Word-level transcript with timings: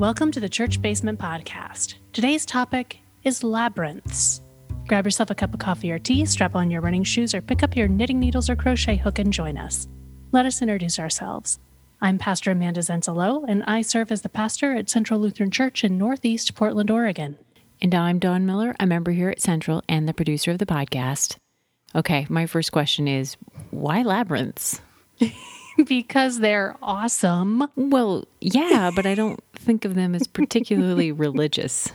Welcome 0.00 0.32
to 0.32 0.40
the 0.40 0.48
Church 0.48 0.80
Basement 0.80 1.18
Podcast. 1.18 1.96
Today's 2.14 2.46
topic 2.46 3.00
is 3.22 3.44
labyrinths. 3.44 4.40
Grab 4.86 5.04
yourself 5.04 5.28
a 5.28 5.34
cup 5.34 5.52
of 5.52 5.60
coffee 5.60 5.92
or 5.92 5.98
tea, 5.98 6.24
strap 6.24 6.54
on 6.54 6.70
your 6.70 6.80
running 6.80 7.04
shoes, 7.04 7.34
or 7.34 7.42
pick 7.42 7.62
up 7.62 7.76
your 7.76 7.86
knitting 7.86 8.18
needles 8.18 8.48
or 8.48 8.56
crochet 8.56 8.96
hook 8.96 9.18
and 9.18 9.30
join 9.30 9.58
us. 9.58 9.88
Let 10.32 10.46
us 10.46 10.62
introduce 10.62 10.98
ourselves. 10.98 11.58
I'm 12.00 12.16
Pastor 12.16 12.52
Amanda 12.52 12.80
Zenzalo, 12.80 13.44
and 13.46 13.62
I 13.64 13.82
serve 13.82 14.10
as 14.10 14.22
the 14.22 14.30
pastor 14.30 14.72
at 14.72 14.88
Central 14.88 15.20
Lutheran 15.20 15.50
Church 15.50 15.84
in 15.84 15.98
Northeast 15.98 16.54
Portland, 16.54 16.90
Oregon. 16.90 17.36
And 17.82 17.94
I'm 17.94 18.18
Dawn 18.18 18.46
Miller, 18.46 18.74
a 18.80 18.86
member 18.86 19.10
here 19.10 19.28
at 19.28 19.42
Central 19.42 19.82
and 19.86 20.08
the 20.08 20.14
producer 20.14 20.50
of 20.50 20.56
the 20.56 20.64
podcast. 20.64 21.36
Okay, 21.94 22.26
my 22.30 22.46
first 22.46 22.72
question 22.72 23.06
is 23.06 23.36
why 23.70 24.00
labyrinths? 24.00 24.80
because 25.86 26.40
they're 26.40 26.76
awesome. 26.82 27.66
Well, 27.76 28.24
yeah, 28.40 28.90
but 28.94 29.06
I 29.06 29.14
don't 29.14 29.42
think 29.54 29.84
of 29.84 29.94
them 29.94 30.14
as 30.14 30.26
particularly 30.26 31.12
religious. 31.26 31.92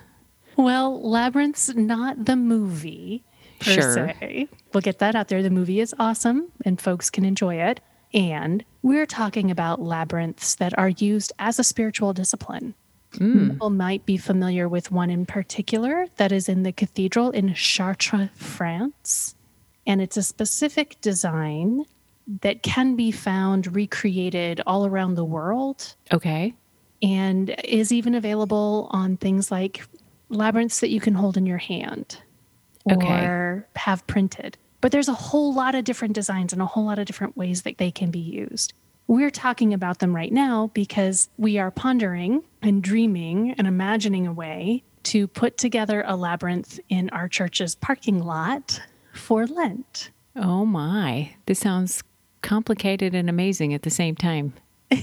Well, 0.58 1.02
Labyrinth's 1.02 1.74
not 1.76 2.26
the 2.26 2.36
movie 2.36 3.24
per 3.60 3.72
Sure. 3.72 3.94
se. 4.20 4.48
We'll 4.74 4.82
get 4.82 5.00
that 5.00 5.16
out 5.16 5.28
there. 5.28 5.44
The 5.44 5.50
movie 5.50 5.80
is 5.80 5.94
awesome 6.00 6.48
and 6.64 6.80
folks 6.80 7.10
can 7.10 7.26
enjoy 7.26 7.56
it. 7.56 7.82
And 8.14 8.64
we're 8.82 9.06
talking 9.06 9.52
about 9.52 9.82
labyrinths 9.82 10.56
that 10.56 10.78
are 10.78 10.90
used 10.90 11.34
as 11.40 11.60
a 11.60 11.64
spiritual 11.64 12.14
discipline. 12.14 12.74
Hmm. 13.18 13.50
People 13.52 13.70
might 13.70 14.06
be 14.06 14.18
familiar 14.18 14.70
with 14.70 14.92
one 14.92 15.10
in 15.10 15.26
particular 15.26 16.08
that 16.18 16.32
is 16.32 16.48
in 16.48 16.64
the 16.64 16.72
cathedral 16.72 17.32
in 17.32 17.54
Chartres, 17.54 18.30
France. 18.36 19.36
And 19.88 20.02
it's 20.02 20.18
a 20.18 20.24
specific 20.24 21.00
design 21.02 21.86
that 22.42 22.64
can 22.64 22.96
be 22.96 23.12
found 23.12 23.76
recreated 23.76 24.62
all 24.66 24.86
around 24.86 25.16
the 25.16 25.26
world 25.26 25.96
Okay. 26.12 26.54
and 27.02 27.56
is 27.64 27.92
even 27.92 28.16
available 28.16 28.88
on 28.92 29.18
things 29.18 29.52
like 29.52 29.82
labyrinths 30.30 30.80
that 30.80 30.90
you 30.90 31.00
can 31.00 31.14
hold 31.14 31.38
in 31.38 31.46
your 31.46 31.58
hand 31.60 32.20
Okay. 32.92 33.26
or 33.26 33.68
have 33.76 34.06
printed. 34.08 34.58
But 34.82 34.92
there's 34.92 35.08
a 35.10 35.14
whole 35.14 35.54
lot 35.54 35.74
of 35.76 35.84
different 35.84 36.14
designs 36.14 36.54
and 36.54 36.62
a 36.62 36.66
whole 36.66 36.86
lot 36.86 37.00
of 37.00 37.06
different 37.06 37.36
ways 37.38 37.64
that 37.64 37.78
they 37.78 37.92
can 37.92 38.12
be 38.12 38.20
used. 38.20 38.74
We're 39.08 39.30
talking 39.32 39.74
about 39.74 40.00
them 40.00 40.16
right 40.16 40.32
now 40.32 40.72
because 40.74 41.30
we 41.38 41.58
are 41.60 41.70
pondering 41.72 42.44
and 42.62 42.82
dreaming 42.84 43.52
and 43.52 43.68
imagining 43.68 44.26
a 44.26 44.34
way 44.34 44.84
to 45.04 45.28
put 45.28 45.58
together 45.60 46.04
a 46.08 46.16
labyrinth 46.16 46.80
in 46.90 47.10
our 47.12 47.28
church's 47.28 47.76
parking 47.76 48.18
lot 48.24 48.82
for 49.14 49.46
Lent. 49.46 50.10
Oh 50.36 50.66
my. 50.66 51.36
This 51.46 51.60
sounds 51.60 52.04
complicated 52.46 53.14
and 53.14 53.30
amazing 53.30 53.74
at 53.74 53.82
the 53.82 53.90
same 53.90 54.16
time. 54.16 54.54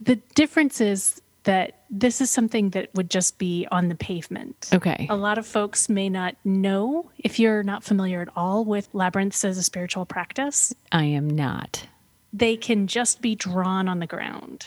The 0.00 0.16
difference 0.34 0.80
is 0.80 1.20
that 1.44 1.84
this 1.90 2.20
is 2.20 2.30
something 2.30 2.70
that 2.70 2.90
would 2.94 3.10
just 3.10 3.38
be 3.38 3.66
on 3.70 3.88
the 3.88 3.94
pavement. 3.94 4.70
Okay. 4.72 5.06
A 5.10 5.16
lot 5.16 5.38
of 5.38 5.46
folks 5.46 5.88
may 5.88 6.08
not 6.08 6.36
know 6.44 7.10
if 7.18 7.38
you're 7.38 7.62
not 7.62 7.84
familiar 7.84 8.22
at 8.22 8.28
all 8.34 8.64
with 8.64 8.88
labyrinths 8.92 9.44
as 9.44 9.58
a 9.58 9.62
spiritual 9.62 10.06
practice. 10.06 10.74
I 10.90 11.04
am 11.04 11.28
not. 11.28 11.86
They 12.32 12.56
can 12.56 12.86
just 12.86 13.20
be 13.20 13.34
drawn 13.34 13.88
on 13.88 13.98
the 13.98 14.06
ground 14.06 14.66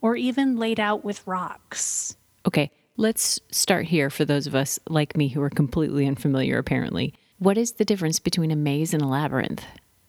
or 0.00 0.16
even 0.16 0.56
laid 0.56 0.78
out 0.78 1.04
with 1.04 1.26
rocks. 1.26 2.16
Okay, 2.46 2.70
let's 2.96 3.40
start 3.50 3.86
here 3.86 4.08
for 4.08 4.24
those 4.24 4.46
of 4.46 4.54
us 4.54 4.78
like 4.88 5.16
me 5.16 5.28
who 5.28 5.42
are 5.42 5.50
completely 5.50 6.06
unfamiliar, 6.06 6.58
apparently. 6.58 7.12
What 7.38 7.58
is 7.58 7.72
the 7.72 7.84
difference 7.84 8.18
between 8.18 8.50
a 8.50 8.56
maze 8.56 8.94
and 8.94 9.02
a 9.02 9.06
labyrinth? 9.06 9.64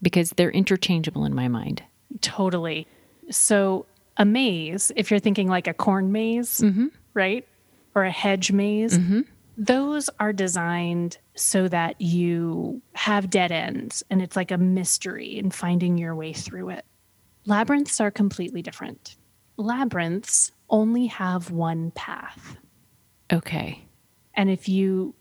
Because 0.06 0.30
they're 0.30 0.52
interchangeable 0.52 1.26
in 1.26 1.34
my 1.34 1.48
mind. 1.48 1.82
Totally. 2.22 2.86
So, 3.32 3.88
a 4.18 4.24
maze, 4.24 4.92
if 4.96 5.10
you're 5.10 5.20
thinking 5.20 5.48
like 5.48 5.68
a 5.68 5.74
corn 5.74 6.12
maze, 6.12 6.60
mm-hmm. 6.60 6.88
right? 7.16 7.48
Or 7.96 8.04
a 8.04 8.12
hedge 8.12 8.52
maze, 8.52 9.00
mm-hmm. 9.00 9.22
those 9.58 10.12
are 10.20 10.32
designed 10.32 11.18
so 11.34 11.68
that 11.70 12.00
you 12.00 12.84
have 12.94 13.32
dead 13.32 13.52
ends 13.52 14.04
and 14.12 14.22
it's 14.22 14.36
like 14.36 14.52
a 14.52 14.60
mystery 14.60 15.40
in 15.40 15.50
finding 15.50 15.98
your 15.98 16.14
way 16.14 16.34
through 16.34 16.70
it. 16.70 16.86
Labyrinths 17.48 18.00
are 18.00 18.12
completely 18.12 18.62
different. 18.62 19.16
Labyrinths 19.58 20.52
only 20.70 21.08
have 21.08 21.50
one 21.50 21.90
path. 21.92 22.58
Okay. 23.34 23.86
And 24.36 24.52
if 24.52 24.70
you 24.70 25.16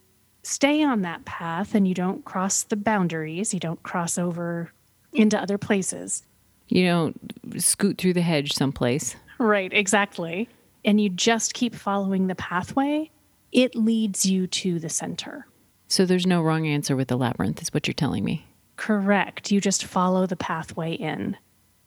stay 0.44 0.84
on 0.84 1.02
that 1.02 1.24
path 1.24 1.74
and 1.74 1.88
you 1.88 1.94
don't 1.94 2.24
cross 2.24 2.62
the 2.62 2.76
boundaries, 2.76 3.52
you 3.52 3.60
don't 3.60 3.82
cross 3.82 4.18
over 4.18 4.70
into 5.12 5.40
other 5.40 5.58
places, 5.58 6.24
You 6.68 6.86
don't 6.86 7.60
scoot 7.62 7.98
through 7.98 8.14
the 8.14 8.22
hedge 8.22 8.52
someplace. 8.52 9.16
Right, 9.38 9.72
exactly. 9.72 10.48
And 10.84 11.00
you 11.00 11.08
just 11.08 11.54
keep 11.54 11.74
following 11.74 12.26
the 12.26 12.34
pathway, 12.34 13.10
it 13.52 13.74
leads 13.74 14.26
you 14.26 14.46
to 14.48 14.78
the 14.78 14.88
center. 14.88 15.46
So 15.88 16.04
there's 16.04 16.26
no 16.26 16.42
wrong 16.42 16.66
answer 16.66 16.96
with 16.96 17.08
the 17.08 17.16
labyrinth, 17.16 17.62
is 17.62 17.72
what 17.72 17.86
you're 17.86 17.94
telling 17.94 18.24
me. 18.24 18.46
Correct. 18.76 19.50
You 19.50 19.60
just 19.60 19.84
follow 19.84 20.26
the 20.26 20.36
pathway 20.36 20.94
in, 20.94 21.36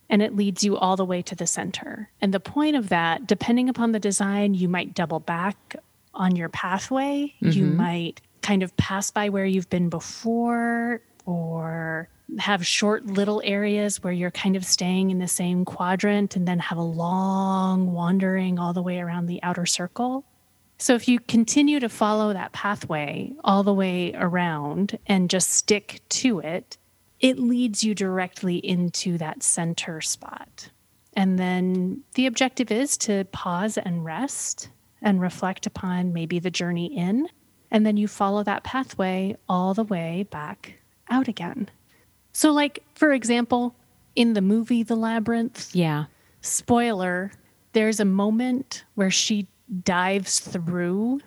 and 0.10 0.22
it 0.22 0.36
leads 0.36 0.64
you 0.64 0.78
all 0.78 0.96
the 0.96 1.04
way 1.04 1.22
to 1.24 1.36
the 1.36 1.48
center. 1.48 2.10
And 2.22 2.34
the 2.34 2.40
point 2.40 2.76
of 2.78 2.90
that, 2.90 3.28
depending 3.28 3.68
upon 3.68 3.92
the 3.92 4.00
design, 4.00 4.54
you 4.54 4.70
might 4.70 4.94
double 4.94 5.20
back 5.20 5.76
on 6.14 6.36
your 6.36 6.50
pathway. 6.50 7.34
You 7.42 7.66
mm-hmm. 7.66 7.78
might 7.78 8.22
kind 8.42 8.64
of 8.64 8.76
pass 8.78 9.12
by 9.12 9.30
where 9.30 9.46
you've 9.46 9.70
been 9.70 9.90
before, 9.90 11.02
or 11.26 12.10
have 12.40 12.66
short 12.66 13.06
little 13.06 13.42
areas 13.44 14.04
where 14.04 14.14
you're 14.14 14.32
kind 14.32 14.56
of 14.56 14.66
staying 14.66 15.12
in 15.12 15.20
the 15.20 15.28
same 15.28 15.66
quadrant 15.66 16.36
and 16.36 16.48
then 16.48 16.60
have 16.60 16.78
a 16.78 16.84
long 16.84 17.94
wandering 17.94 18.60
all 18.60 18.74
the 18.74 18.82
way 18.82 19.00
around 19.00 19.28
the 19.28 19.42
outer 19.44 19.66
circle. 19.66 20.26
So 20.78 20.94
if 20.94 21.08
you 21.08 21.20
continue 21.20 21.80
to 21.80 21.90
follow 21.90 22.34
that 22.34 22.52
pathway 22.52 23.34
all 23.44 23.64
the 23.64 23.74
way 23.74 24.14
around 24.14 25.00
and 25.08 25.30
just 25.30 25.52
stick 25.52 26.02
to 26.10 26.40
it, 26.40 26.78
it 27.20 27.40
leads 27.40 27.84
you 27.84 27.96
directly 27.96 28.58
into 28.58 29.18
that 29.18 29.42
center 29.42 30.02
spot. 30.02 30.70
And 31.14 31.40
then 31.40 32.04
the 32.14 32.28
objective 32.28 32.72
is 32.72 32.96
to 33.00 33.26
pause 33.32 33.78
and 33.78 34.06
rest 34.06 34.70
and 35.02 35.20
reflect 35.20 35.66
upon 35.66 36.14
maybe 36.14 36.38
the 36.38 36.52
journey 36.52 36.96
in. 36.96 37.28
And 37.72 37.86
then 37.86 37.98
you 37.98 38.08
follow 38.08 38.44
that 38.44 38.64
pathway 38.64 39.36
all 39.50 39.74
the 39.74 39.84
way 39.84 40.26
back 40.30 40.76
out 41.10 41.28
again. 41.28 41.70
So, 42.34 42.52
like, 42.52 42.84
for 42.96 43.12
example, 43.12 43.76
in 44.16 44.34
the 44.34 44.42
movie 44.42 44.84
The 44.84 44.96
Labyrinth, 44.96 45.76
Yeah. 45.76 46.06
spoiler, 46.42 47.32
there's 47.74 48.00
a 48.00 48.06
moment 48.06 48.84
where 48.96 49.12
she 49.12 49.48
dives 49.84 50.40
through 50.40 51.20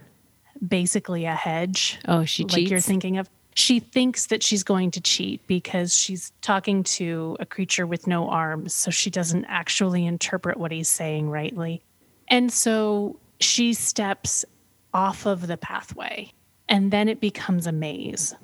basically 0.67 1.25
a 1.25 1.34
hedge. 1.34 1.99
Oh, 2.09 2.25
she 2.25 2.45
cheats. 2.45 2.55
like 2.55 2.71
you're 2.71 2.81
thinking 2.81 3.19
of. 3.19 3.28
She 3.55 3.81
thinks 3.81 4.27
that 4.27 4.43
she's 4.43 4.62
going 4.62 4.93
to 4.93 5.01
cheat 5.01 5.47
because 5.47 5.95
she's 5.95 6.33
talking 6.41 6.83
to 6.84 7.37
a 7.41 7.45
creature 7.47 7.87
with 7.87 8.07
no 8.07 8.28
arms, 8.28 8.72
so 8.75 8.91
she 8.91 9.11
doesn't 9.11 9.45
actually 9.47 10.07
interpret 10.07 10.57
what 10.57 10.71
he's 10.72 10.89
saying 10.89 11.28
rightly. 11.28 11.83
And 12.28 12.53
so 12.53 13.19
she 13.41 13.75
steps 13.75 14.45
off 14.93 15.27
of 15.27 15.47
the 15.47 15.56
pathway, 15.56 16.33
and 16.69 16.91
then 16.91 17.09
it 17.09 17.21
becomes 17.21 17.67
a 17.67 17.73
maze 17.73 18.34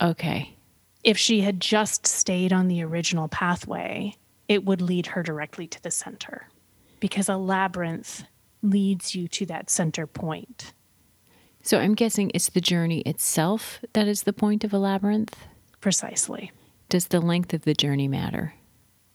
Okay. 0.00 0.56
if 1.04 1.16
she 1.18 1.40
had 1.42 1.60
just 1.60 2.06
stayed 2.06 2.52
on 2.52 2.68
the 2.68 2.82
original 2.82 3.28
pathway, 3.28 4.14
it 4.48 4.64
would 4.64 4.80
lead 4.82 5.06
her 5.08 5.22
directly 5.22 5.66
to 5.66 5.82
the 5.82 5.90
center 5.90 6.48
because 7.00 7.28
a 7.28 7.36
labyrinth 7.36 8.24
leads 8.62 9.14
you 9.14 9.26
to 9.28 9.46
that 9.46 9.70
center 9.70 10.06
point. 10.06 10.72
So 11.62 11.78
I'm 11.78 11.94
guessing 11.94 12.30
it's 12.34 12.48
the 12.50 12.60
journey 12.60 13.00
itself 13.02 13.80
that 13.92 14.08
is 14.08 14.22
the 14.24 14.32
point 14.32 14.64
of 14.64 14.72
a 14.72 14.78
labyrinth. 14.78 15.36
Precisely. 15.80 16.50
Does 16.88 17.06
the 17.06 17.20
length 17.20 17.54
of 17.54 17.62
the 17.64 17.74
journey 17.74 18.08
matter? 18.08 18.54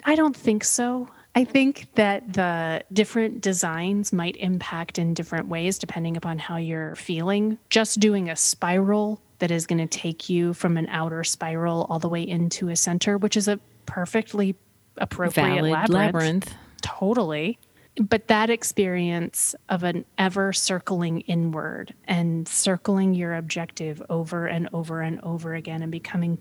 I 0.03 0.15
don't 0.15 0.35
think 0.35 0.63
so. 0.63 1.09
I 1.37 1.43
think 1.43 1.89
that 1.95 2.31
the 2.31 2.83
different 2.93 3.41
designs 3.41 4.13
might 4.13 4.37
impact 4.37 4.97
in 4.97 5.13
different 5.13 5.49
ways 5.49 5.77
depending 5.77 6.15
upon 6.15 6.39
how 6.39 6.55
you're 6.55 6.95
feeling. 6.95 7.57
Just 7.69 7.99
doing 7.99 8.29
a 8.29 8.37
spiral 8.37 9.21
that 9.39 9.51
is 9.51 9.67
going 9.67 9.85
to 9.85 9.97
take 9.99 10.29
you 10.29 10.53
from 10.53 10.77
an 10.77 10.87
outer 10.87 11.25
spiral 11.25 11.87
all 11.89 11.99
the 11.99 12.07
way 12.07 12.25
into 12.25 12.69
a 12.69 12.75
center, 12.77 13.17
which 13.17 13.35
is 13.35 13.49
a 13.49 13.59
perfectly 13.85 14.55
appropriate 14.95 15.55
Valid 15.55 15.71
labyrinth. 15.71 15.93
labyrinth. 15.93 16.53
Totally. 16.81 17.59
But 17.99 18.29
that 18.29 18.49
experience 18.49 19.55
of 19.67 19.83
an 19.83 20.05
ever 20.17 20.53
circling 20.53 21.21
inward 21.21 21.93
and 22.05 22.47
circling 22.47 23.13
your 23.13 23.35
objective 23.35 24.01
over 24.09 24.47
and 24.47 24.69
over 24.71 25.01
and 25.01 25.19
over 25.21 25.53
again 25.53 25.81
and 25.81 25.91
becoming 25.91 26.37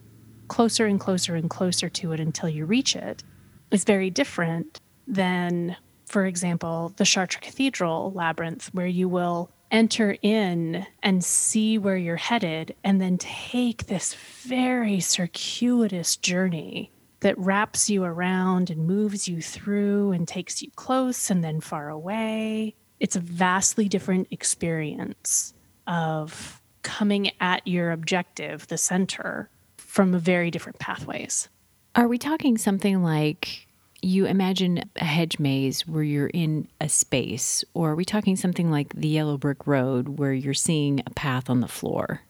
closer 0.47 0.87
and 0.87 1.01
closer 1.01 1.35
and 1.35 1.51
closer 1.51 1.89
to 1.89 2.13
it 2.13 2.21
until 2.21 2.49
you 2.49 2.65
reach 2.65 2.95
it 2.95 3.25
is 3.71 3.83
very 3.85 4.11
different 4.11 4.81
than, 5.07 5.77
for 6.07 6.27
example, 6.27 6.93
the 6.97 7.05
Chartres 7.05 7.41
Cathedral 7.41 8.13
labyrinth, 8.15 8.73
where 8.73 8.87
you 8.87 9.09
will 9.09 9.51
enter 9.71 10.17
in 10.23 10.87
and 11.03 11.25
see 11.25 11.79
where 11.79 11.97
you're 11.97 12.17
headed 12.17 12.75
and 12.85 13.01
then 13.01 13.19
take 13.19 13.87
this 13.87 14.15
very 14.15 15.01
circuitous 15.01 16.17
journey 16.17 16.93
that 17.21 17.39
wraps 17.39 17.89
you 17.89 18.05
around 18.05 18.71
and 18.71 18.87
moves 18.87 19.27
you 19.27 19.41
through 19.41 20.13
and 20.13 20.29
takes 20.29 20.63
you 20.63 20.71
close 20.77 21.31
and 21.31 21.43
then 21.43 21.61
far 21.61 21.89
away. 21.89 22.75
It's 23.01 23.17
a 23.17 23.21
vastly 23.21 23.89
different 23.89 24.29
experience 24.31 25.55
of 25.87 26.61
coming 26.83 27.31
at 27.41 27.67
your 27.67 27.91
objective, 27.91 28.69
the 28.69 28.79
center, 28.79 29.49
from 29.77 30.19
very 30.19 30.51
different 30.51 30.79
pathways. 30.79 31.49
Are 31.97 32.09
we 32.09 32.19
talking 32.19 32.59
something 32.59 33.03
like 33.03 33.67
you 34.05 34.27
imagine 34.27 34.91
a 34.97 35.05
hedge 35.05 35.39
maze 35.39 35.87
where 35.87 36.03
you're 36.03 36.29
in 36.29 36.69
a 36.81 36.89
space, 36.89 37.65
or 37.75 37.91
are 37.91 37.95
we 37.95 38.05
talking 38.05 38.37
something 38.37 38.71
like 38.71 38.95
the 38.95 39.09
yellow 39.09 39.37
brick 39.37 39.67
road 39.67 40.19
where 40.19 40.33
you're 40.33 40.55
seeing 40.55 41.01
a 41.07 41.11
path 41.11 41.49
on 41.51 41.61
the 41.61 41.69
floor? 41.69 42.21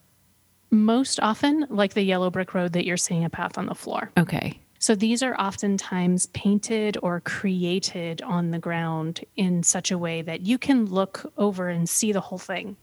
Most 0.71 1.19
often, 1.19 1.65
like 1.69 1.93
the 1.93 2.01
yellow 2.01 2.29
brick 2.29 2.53
road 2.53 2.73
that 2.73 2.85
you're 2.85 2.97
seeing 2.97 3.23
a 3.23 3.29
path 3.29 3.57
on 3.57 3.67
the 3.67 3.75
floor. 3.75 4.11
Okay. 4.17 4.59
So 4.79 4.93
these 4.93 5.23
are 5.23 5.39
oftentimes 5.39 6.27
painted 6.27 6.97
or 7.01 7.21
created 7.21 8.21
on 8.21 8.51
the 8.51 8.59
ground 8.59 9.21
in 9.35 9.63
such 9.63 9.89
a 9.89 9.97
way 9.97 10.21
that 10.21 10.41
you 10.41 10.57
can 10.57 10.85
look 10.85 11.31
over 11.37 11.69
and 11.69 11.89
see 11.89 12.11
the 12.11 12.21
whole 12.21 12.37
thing. 12.37 12.77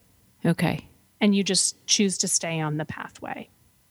Okay. 0.45 0.87
And 1.21 1.35
you 1.35 1.43
just 1.43 1.85
choose 1.87 2.17
to 2.19 2.27
stay 2.27 2.59
on 2.59 2.77
the 2.77 2.85
pathway. 2.85 3.47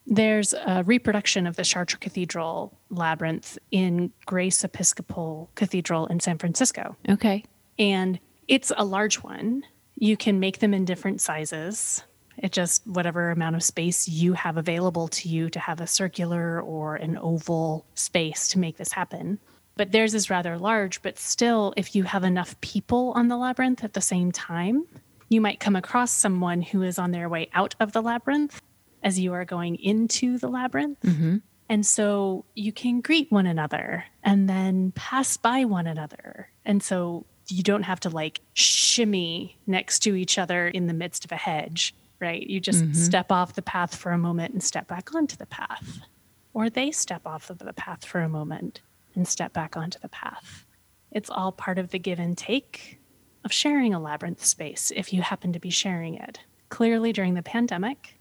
There's 0.06 0.52
a 0.52 0.82
reproduction 0.84 1.46
of 1.46 1.56
the 1.56 1.64
Chartres 1.64 1.98
Cathedral 2.00 2.76
labyrinth 2.90 3.58
in 3.70 4.12
Grace 4.26 4.64
Episcopal 4.64 5.50
Cathedral 5.54 6.06
in 6.06 6.20
San 6.20 6.38
Francisco. 6.38 6.96
Okay. 7.08 7.44
And 7.78 8.18
it's 8.48 8.72
a 8.76 8.84
large 8.84 9.16
one. 9.16 9.64
You 9.96 10.16
can 10.16 10.40
make 10.40 10.58
them 10.58 10.74
in 10.74 10.84
different 10.84 11.20
sizes. 11.20 12.02
It 12.38 12.50
just 12.50 12.86
whatever 12.86 13.30
amount 13.30 13.56
of 13.56 13.62
space 13.62 14.08
you 14.08 14.32
have 14.32 14.56
available 14.56 15.06
to 15.08 15.28
you 15.28 15.50
to 15.50 15.60
have 15.60 15.80
a 15.80 15.86
circular 15.86 16.60
or 16.60 16.96
an 16.96 17.18
oval 17.18 17.86
space 17.94 18.48
to 18.48 18.58
make 18.58 18.78
this 18.78 18.92
happen. 18.92 19.38
But 19.76 19.92
theirs 19.92 20.14
is 20.14 20.30
rather 20.30 20.58
large, 20.58 21.00
but 21.02 21.18
still, 21.18 21.72
if 21.76 21.94
you 21.94 22.02
have 22.04 22.24
enough 22.24 22.60
people 22.60 23.12
on 23.14 23.28
the 23.28 23.36
labyrinth 23.36 23.84
at 23.84 23.94
the 23.94 24.00
same 24.00 24.32
time, 24.32 24.86
you 25.28 25.40
might 25.40 25.60
come 25.60 25.76
across 25.76 26.10
someone 26.10 26.60
who 26.60 26.82
is 26.82 26.98
on 26.98 27.10
their 27.10 27.28
way 27.28 27.48
out 27.54 27.74
of 27.80 27.92
the 27.92 28.02
labyrinth 28.02 28.60
as 29.02 29.18
you 29.18 29.32
are 29.32 29.44
going 29.44 29.76
into 29.76 30.38
the 30.38 30.48
labyrinth. 30.48 31.00
Mm-hmm. 31.02 31.36
And 31.68 31.86
so 31.86 32.44
you 32.54 32.72
can 32.72 33.00
greet 33.00 33.30
one 33.32 33.46
another 33.46 34.04
and 34.22 34.48
then 34.48 34.92
pass 34.94 35.36
by 35.36 35.64
one 35.64 35.86
another. 35.86 36.48
And 36.64 36.82
so 36.82 37.24
you 37.48 37.62
don't 37.62 37.82
have 37.84 38.00
to 38.00 38.10
like 38.10 38.40
shimmy 38.52 39.56
next 39.66 40.00
to 40.00 40.14
each 40.14 40.38
other 40.38 40.68
in 40.68 40.86
the 40.86 40.94
midst 40.94 41.24
of 41.24 41.32
a 41.32 41.36
hedge, 41.36 41.94
right? 42.20 42.46
You 42.46 42.60
just 42.60 42.84
Mhm. 42.84 42.94
step 42.96 43.32
off 43.32 43.54
the 43.54 43.62
path 43.62 43.94
for 43.96 44.12
a 44.12 44.18
moment 44.18 44.52
and 44.52 44.62
step 44.62 44.86
back 44.86 45.14
onto 45.14 45.36
the 45.36 45.46
path. 45.46 46.00
Or 46.54 46.68
they 46.68 46.90
step 46.90 47.26
off 47.26 47.48
of 47.48 47.58
the 47.58 47.72
path 47.72 48.04
for 48.04 48.20
a 48.20 48.28
moment 48.28 48.80
and 49.14 49.26
step 49.26 49.52
back 49.52 49.76
onto 49.76 49.98
the 49.98 50.08
path. 50.08 50.64
It's 51.10 51.30
all 51.30 51.52
part 51.52 51.78
of 51.78 51.90
the 51.90 51.98
give 51.98 52.18
and 52.18 52.36
take 52.36 52.98
of 53.44 53.52
sharing 53.52 53.92
a 53.92 54.00
labyrinth 54.00 54.44
space 54.44 54.92
if 54.94 55.12
you 55.12 55.22
happen 55.22 55.52
to 55.52 55.58
be 55.58 55.70
sharing 55.70 56.14
it. 56.16 56.40
Clearly, 56.68 57.12
during 57.12 57.34
the 57.34 57.42
pandemic, 57.42 58.18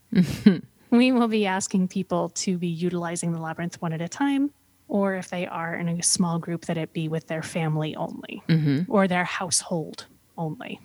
we 0.92 1.10
will 1.10 1.26
be 1.28 1.46
asking 1.46 1.88
people 1.88 2.28
to 2.28 2.58
be 2.58 2.68
utilizing 2.68 3.32
the 3.32 3.40
labyrinth 3.40 3.80
one 3.82 3.92
at 3.92 4.00
a 4.00 4.08
time, 4.08 4.50
or 4.86 5.14
if 5.14 5.30
they 5.30 5.46
are 5.46 5.74
in 5.74 5.88
a 5.88 6.02
small 6.02 6.38
group, 6.38 6.66
that 6.66 6.76
it 6.76 6.92
be 6.92 7.08
with 7.08 7.26
their 7.26 7.42
family 7.42 7.96
only 7.96 8.42
Mm-hmm. 8.48 8.92
or 8.92 9.08
their 9.08 9.24
household 9.24 10.06
only. 10.38 10.78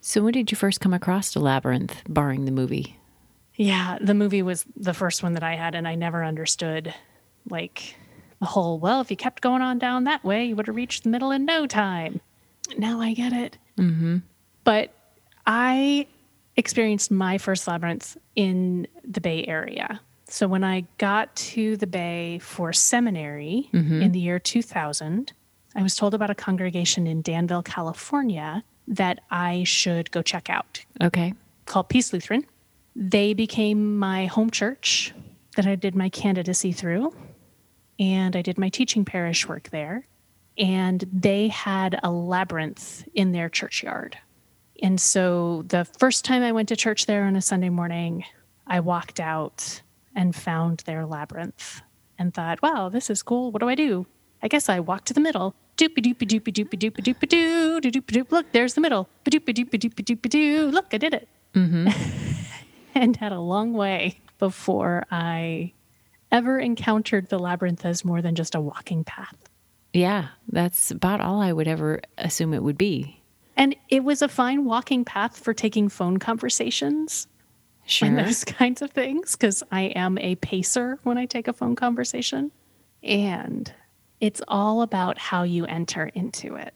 So, 0.00 0.22
when 0.22 0.32
did 0.34 0.50
you 0.52 0.56
first 0.56 0.80
come 0.80 0.94
across 0.94 1.32
the 1.32 1.40
labyrinth, 1.40 2.02
barring 2.08 2.44
the 2.44 2.52
movie? 2.52 2.98
Yeah, 3.56 3.98
the 4.00 4.14
movie 4.14 4.42
was 4.42 4.64
the 4.76 4.94
first 4.94 5.22
one 5.22 5.32
that 5.34 5.42
I 5.42 5.56
had, 5.56 5.74
and 5.74 5.88
I 5.88 5.96
never 5.96 6.22
understood 6.24 6.94
like 7.50 7.96
the 8.38 8.46
whole, 8.46 8.78
well, 8.78 9.00
if 9.00 9.10
you 9.10 9.16
kept 9.16 9.42
going 9.42 9.62
on 9.62 9.78
down 9.78 10.04
that 10.04 10.22
way, 10.22 10.44
you 10.44 10.54
would 10.56 10.68
have 10.68 10.76
reached 10.76 11.02
the 11.02 11.08
middle 11.10 11.32
in 11.32 11.44
no 11.44 11.66
time. 11.66 12.20
Now 12.76 13.00
I 13.00 13.14
get 13.14 13.32
it. 13.32 13.58
Mm-hmm. 13.78 14.18
But 14.62 14.92
I 15.46 16.06
experienced 16.58 17.10
my 17.10 17.38
first 17.38 17.66
labyrinth 17.68 18.18
in 18.34 18.86
the 19.04 19.20
Bay 19.20 19.46
Area. 19.46 20.00
So 20.26 20.46
when 20.46 20.64
I 20.64 20.84
got 20.98 21.34
to 21.36 21.76
the 21.78 21.86
Bay 21.86 22.38
for 22.40 22.72
seminary 22.72 23.70
mm-hmm. 23.72 24.02
in 24.02 24.12
the 24.12 24.18
year 24.18 24.38
2000, 24.38 25.32
I 25.74 25.82
was 25.82 25.94
told 25.94 26.12
about 26.12 26.30
a 26.30 26.34
congregation 26.34 27.06
in 27.06 27.22
Danville, 27.22 27.62
California 27.62 28.64
that 28.88 29.20
I 29.30 29.64
should 29.64 30.10
go 30.10 30.20
check 30.20 30.50
out 30.50 30.84
Okay. 31.00 31.32
called 31.64 31.88
Peace 31.88 32.12
Lutheran. 32.12 32.44
They 32.96 33.32
became 33.32 33.96
my 33.96 34.26
home 34.26 34.50
church 34.50 35.14
that 35.56 35.66
I 35.66 35.76
did 35.76 35.94
my 35.94 36.08
candidacy 36.08 36.72
through, 36.72 37.14
and 37.98 38.34
I 38.34 38.42
did 38.42 38.58
my 38.58 38.68
teaching 38.68 39.04
parish 39.04 39.46
work 39.46 39.70
there. 39.70 40.06
And 40.56 41.04
they 41.12 41.48
had 41.48 42.00
a 42.02 42.10
labyrinth 42.10 43.06
in 43.14 43.30
their 43.30 43.48
churchyard. 43.48 44.18
And 44.82 45.00
so 45.00 45.64
the 45.68 45.84
first 45.84 46.24
time 46.24 46.42
I 46.42 46.52
went 46.52 46.68
to 46.68 46.76
church 46.76 47.06
there 47.06 47.24
on 47.24 47.36
a 47.36 47.42
Sunday 47.42 47.68
morning, 47.68 48.24
I 48.66 48.80
walked 48.80 49.18
out 49.20 49.82
and 50.14 50.34
found 50.34 50.80
their 50.80 51.04
labyrinth 51.06 51.82
and 52.18 52.32
thought, 52.32 52.62
wow, 52.62 52.88
this 52.88 53.10
is 53.10 53.22
cool. 53.22 53.50
What 53.50 53.60
do 53.60 53.68
I 53.68 53.74
do? 53.74 54.06
I 54.42 54.48
guess 54.48 54.68
I 54.68 54.80
walk 54.80 55.04
to 55.06 55.14
the 55.14 55.20
middle. 55.20 55.54
Doopy 55.76 56.02
doopy 56.04 56.26
doopy 56.26 56.52
doopy 56.52 56.78
doopy 56.78 57.02
doopy 57.02 57.28
doo 57.28 57.80
doopy 57.80 58.02
doop. 58.02 58.30
Look, 58.32 58.50
there's 58.52 58.74
the 58.74 58.80
middle. 58.80 59.08
Doopy 59.24 59.54
doopy 59.54 59.78
doopy 59.78 60.04
doopy 60.04 60.28
doo. 60.28 60.70
Look, 60.70 60.86
I 60.92 60.98
did 60.98 61.14
it 61.14 61.28
and 62.94 63.16
had 63.16 63.32
a 63.32 63.40
long 63.40 63.72
way 63.72 64.20
before 64.38 65.06
I 65.10 65.72
ever 66.30 66.58
encountered 66.58 67.28
the 67.28 67.38
labyrinth 67.38 67.84
as 67.84 68.04
more 68.04 68.22
than 68.22 68.34
just 68.34 68.54
a 68.54 68.60
walking 68.60 69.04
path. 69.04 69.36
Yeah, 69.92 70.28
that's 70.48 70.90
about 70.90 71.20
all 71.20 71.40
I 71.40 71.52
would 71.52 71.68
ever 71.68 72.00
assume 72.18 72.52
it 72.54 72.62
would 72.62 72.78
be. 72.78 73.17
And 73.58 73.74
it 73.88 74.04
was 74.04 74.22
a 74.22 74.28
fine 74.28 74.64
walking 74.64 75.04
path 75.04 75.36
for 75.36 75.52
taking 75.52 75.88
phone 75.88 76.18
conversations 76.18 77.26
Sure. 77.86 78.06
and 78.08 78.18
those 78.18 78.44
kinds 78.44 78.82
of 78.82 78.92
things 78.92 79.32
because 79.32 79.62
I 79.72 79.82
am 79.96 80.16
a 80.18 80.36
pacer 80.36 80.98
when 81.02 81.18
I 81.18 81.26
take 81.26 81.48
a 81.48 81.52
phone 81.52 81.74
conversation. 81.74 82.52
And 83.02 83.72
it's 84.20 84.40
all 84.46 84.82
about 84.82 85.18
how 85.18 85.42
you 85.42 85.64
enter 85.66 86.06
into 86.14 86.54
it 86.54 86.74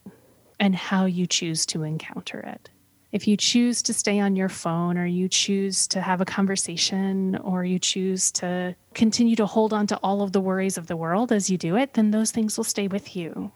and 0.59 0.75
how 0.75 1.05
you 1.07 1.27
choose 1.27 1.65
to 1.67 1.85
encounter 1.85 2.41
it. 2.41 2.69
If 3.13 3.29
you 3.29 3.37
choose 3.37 3.83
to 3.83 3.93
stay 3.93 4.19
on 4.21 4.37
your 4.37 4.49
phone 4.49 4.97
or 4.97 5.05
you 5.05 5.29
choose 5.29 5.87
to 5.89 6.01
have 6.01 6.21
a 6.21 6.25
conversation 6.25 7.37
or 7.37 7.63
you 7.65 7.79
choose 7.79 8.33
to 8.33 8.75
continue 8.95 9.37
to 9.37 9.45
hold 9.45 9.73
on 9.75 9.87
to 9.89 9.97
all 9.99 10.23
of 10.23 10.33
the 10.33 10.41
worries 10.41 10.79
of 10.79 10.87
the 10.87 10.97
world 10.97 11.31
as 11.31 11.51
you 11.51 11.59
do 11.59 11.77
it, 11.77 11.95
then 11.95 12.11
those 12.11 12.31
things 12.31 12.57
will 12.57 12.65
stay 12.65 12.89
with 12.89 13.15
you. 13.15 13.53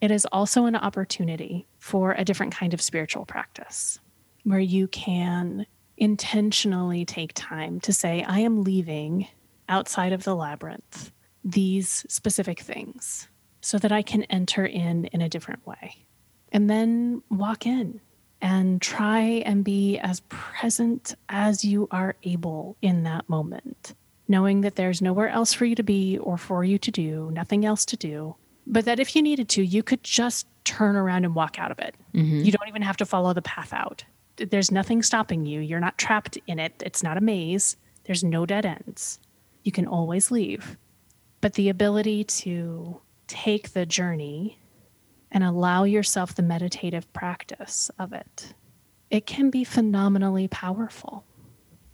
It 0.00 0.10
is 0.10 0.26
also 0.32 0.64
an 0.64 0.76
opportunity 0.76 1.66
for 1.78 2.12
a 2.12 2.24
different 2.24 2.54
kind 2.54 2.72
of 2.72 2.80
spiritual 2.80 3.26
practice 3.26 3.98
where 4.44 4.60
you 4.60 4.88
can 4.88 5.66
intentionally 5.98 7.04
take 7.04 7.32
time 7.34 7.80
to 7.80 7.92
say, 7.92 8.22
I 8.22 8.38
am 8.40 8.64
leaving 8.64 9.28
outside 9.68 10.12
of 10.12 10.24
the 10.24 10.34
labyrinth 10.34 11.12
these 11.44 12.04
specific 12.08 12.60
things 12.60 13.28
so 13.60 13.78
that 13.78 13.92
I 13.92 14.02
can 14.02 14.24
enter 14.24 14.64
in 14.64 15.04
in 15.06 15.20
a 15.20 15.28
different 15.28 15.66
way. 15.66 16.06
And 16.52 16.68
then 16.68 17.22
walk 17.30 17.66
in 17.66 18.00
and 18.40 18.80
try 18.80 19.20
and 19.20 19.62
be 19.62 19.98
as 19.98 20.20
present 20.28 21.14
as 21.28 21.64
you 21.64 21.86
are 21.90 22.16
able 22.22 22.76
in 22.80 23.02
that 23.02 23.28
moment, 23.28 23.94
knowing 24.28 24.62
that 24.62 24.76
there's 24.76 25.02
nowhere 25.02 25.28
else 25.28 25.52
for 25.52 25.66
you 25.66 25.74
to 25.74 25.82
be 25.82 26.16
or 26.18 26.38
for 26.38 26.64
you 26.64 26.78
to 26.78 26.90
do, 26.90 27.30
nothing 27.32 27.66
else 27.66 27.84
to 27.86 27.96
do, 27.96 28.34
but 28.70 28.84
that 28.86 29.00
if 29.00 29.14
you 29.14 29.20
needed 29.22 29.48
to, 29.50 29.62
you 29.62 29.82
could 29.82 30.02
just 30.04 30.46
turn 30.64 30.94
around 30.96 31.24
and 31.24 31.34
walk 31.34 31.58
out 31.58 31.70
of 31.70 31.78
it. 31.80 31.94
Mhm. 32.14 32.44
You 32.44 32.52
don't 32.52 32.68
even 32.68 32.82
have 32.82 32.96
to 32.98 33.04
follow 33.06 33.32
the 33.34 33.42
path 33.42 33.72
out. 33.72 34.04
There's 34.36 34.70
nothing 34.70 35.02
stopping 35.02 35.44
you. 35.44 35.60
You're 35.60 35.80
not 35.80 35.98
trapped 35.98 36.38
in 36.46 36.58
it. 36.58 36.80
It's 36.84 37.02
not 37.02 37.18
a 37.18 37.20
maze. 37.20 37.76
There's 38.04 38.24
no 38.24 38.46
dead 38.46 38.64
ends. 38.64 39.18
You 39.64 39.72
can 39.72 39.86
always 39.86 40.30
leave. 40.30 40.78
But 41.40 41.54
the 41.54 41.68
ability 41.68 42.24
to 42.24 43.00
take 43.26 43.70
the 43.72 43.84
journey 43.86 44.58
and 45.32 45.44
allow 45.44 45.84
yourself 45.84 46.34
the 46.34 46.42
meditative 46.42 47.12
practice 47.12 47.90
of 47.98 48.12
it, 48.12 48.54
it 49.10 49.26
can 49.26 49.50
be 49.50 49.64
phenomenally 49.64 50.48
powerful. 50.48 51.24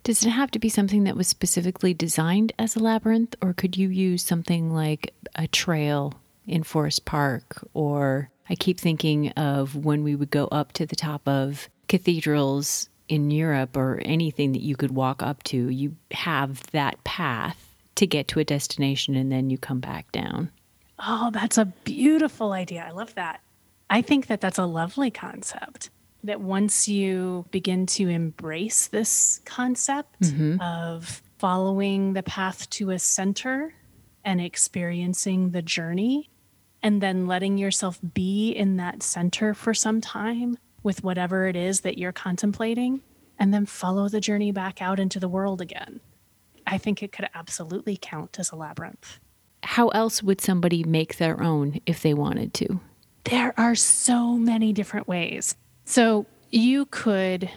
Does 0.03 0.25
it 0.25 0.29
have 0.29 0.51
to 0.51 0.59
be 0.59 0.69
something 0.69 1.03
that 1.03 1.17
was 1.17 1.27
specifically 1.27 1.93
designed 1.93 2.53
as 2.57 2.75
a 2.75 2.79
labyrinth, 2.79 3.35
or 3.41 3.53
could 3.53 3.75
you 3.77 3.89
use 3.89 4.23
something 4.23 4.73
like 4.73 5.13
a 5.35 5.47
trail 5.47 6.13
in 6.47 6.63
Forest 6.63 7.05
Park? 7.05 7.67
Or 7.73 8.29
I 8.49 8.55
keep 8.55 8.79
thinking 8.79 9.29
of 9.31 9.75
when 9.75 10.03
we 10.03 10.15
would 10.15 10.31
go 10.31 10.47
up 10.47 10.73
to 10.73 10.85
the 10.85 10.95
top 10.95 11.27
of 11.27 11.69
cathedrals 11.87 12.89
in 13.07 13.31
Europe 13.31 13.77
or 13.77 14.01
anything 14.03 14.51
that 14.53 14.61
you 14.61 14.75
could 14.75 14.91
walk 14.91 15.21
up 15.23 15.43
to, 15.43 15.69
you 15.69 15.95
have 16.11 16.69
that 16.71 17.03
path 17.03 17.75
to 17.95 18.05
get 18.05 18.27
to 18.29 18.39
a 18.39 18.43
destination 18.43 19.15
and 19.15 19.31
then 19.31 19.49
you 19.49 19.57
come 19.57 19.79
back 19.79 20.11
down. 20.11 20.51
Oh, 20.99 21.29
that's 21.31 21.57
a 21.57 21.65
beautiful 21.65 22.51
idea. 22.51 22.85
I 22.87 22.91
love 22.91 23.13
that. 23.15 23.41
I 23.89 24.01
think 24.01 24.27
that 24.27 24.41
that's 24.41 24.57
a 24.57 24.65
lovely 24.65 25.11
concept. 25.11 25.89
That 26.23 26.41
once 26.41 26.87
you 26.87 27.45
begin 27.51 27.85
to 27.87 28.09
embrace 28.09 28.87
this 28.87 29.41
concept 29.45 30.21
mm-hmm. 30.21 30.59
of 30.59 31.21
following 31.37 32.13
the 32.13 32.23
path 32.23 32.69
to 32.71 32.89
a 32.89 32.99
center 32.99 33.73
and 34.25 34.41
experiencing 34.41 35.51
the 35.51 35.61
journey 35.61 36.29
and 36.83 37.01
then 37.01 37.27
letting 37.27 37.57
yourself 37.57 37.99
be 38.13 38.51
in 38.51 38.77
that 38.77 39.03
center 39.03 39.53
for 39.53 39.73
some 39.73 40.01
time 40.01 40.57
with 40.83 41.03
whatever 41.03 41.47
it 41.47 41.55
is 41.55 41.81
that 41.81 41.97
you're 41.97 42.11
contemplating 42.11 43.01
and 43.39 43.53
then 43.53 43.65
follow 43.65 44.07
the 44.09 44.21
journey 44.21 44.51
back 44.51 44.81
out 44.81 44.99
into 44.99 45.19
the 45.19 45.29
world 45.29 45.61
again. 45.61 45.99
I 46.65 46.77
think 46.77 47.01
it 47.01 47.11
could 47.11 47.29
absolutely 47.33 47.97
count 47.99 48.39
as 48.39 48.51
a 48.51 48.55
labyrinth. 48.55 49.19
How 49.63 49.89
else 49.89 50.21
would 50.21 50.41
somebody 50.41 50.83
make 50.83 51.17
their 51.17 51.41
own 51.41 51.79
if 51.85 52.01
they 52.01 52.13
wanted 52.13 52.53
to? 52.55 52.79
There 53.25 53.53
are 53.59 53.75
so 53.75 54.37
many 54.37 54.73
different 54.73 55.07
ways. 55.07 55.55
So 55.85 56.25
you 56.51 56.85
could 56.85 57.49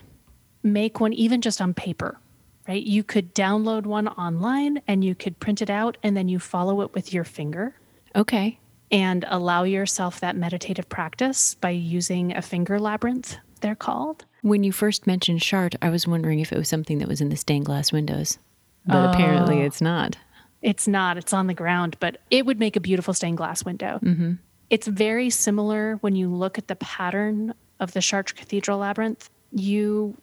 make 0.62 1.00
one 1.00 1.12
even 1.12 1.40
just 1.40 1.60
on 1.60 1.74
paper, 1.74 2.18
right? 2.66 2.82
You 2.82 3.04
could 3.04 3.34
download 3.34 3.86
one 3.86 4.08
online 4.08 4.82
and 4.88 5.04
you 5.04 5.14
could 5.14 5.38
print 5.40 5.62
it 5.62 5.70
out 5.70 5.96
and 6.02 6.16
then 6.16 6.28
you 6.28 6.38
follow 6.38 6.80
it 6.82 6.94
with 6.94 7.12
your 7.12 7.24
finger 7.24 7.74
Okay. 8.14 8.58
And 8.90 9.24
allow 9.28 9.62
yourself 9.62 10.20
that 10.20 10.36
meditative 10.36 10.88
practice 10.88 11.54
by 11.54 11.70
using 11.70 12.36
a 12.36 12.42
finger 12.42 12.78
labyrinth, 12.78 13.36
they're 13.60 13.74
called. 13.74 14.24
When 14.42 14.64
you 14.64 14.72
first 14.72 15.06
mentioned 15.06 15.42
Chart, 15.42 15.74
I 15.82 15.90
was 15.90 16.06
wondering 16.06 16.40
if 16.40 16.52
it 16.52 16.58
was 16.58 16.68
something 16.68 16.98
that 16.98 17.08
was 17.08 17.20
in 17.20 17.28
the 17.28 17.36
stained 17.36 17.66
glass 17.66 17.92
windows. 17.92 18.38
But 18.86 18.96
oh. 18.96 19.10
apparently 19.10 19.60
it's 19.60 19.80
not. 19.80 20.16
It's 20.62 20.88
not, 20.88 21.16
it's 21.16 21.32
on 21.32 21.46
the 21.46 21.54
ground, 21.54 21.96
but 22.00 22.18
it 22.30 22.46
would 22.46 22.58
make 22.58 22.76
a 22.76 22.80
beautiful 22.80 23.14
stained 23.14 23.36
glass 23.36 23.64
window. 23.64 23.98
Mm-hmm. 24.02 24.32
It's 24.68 24.86
very 24.86 25.30
similar 25.30 25.96
when 25.96 26.16
you 26.16 26.28
look 26.28 26.58
at 26.58 26.68
the 26.68 26.76
pattern 26.76 27.54
of 27.78 27.92
the 27.92 28.00
Chartres 28.00 28.32
Cathedral 28.38 28.78
labyrinth. 28.78 29.28
You 29.52 30.16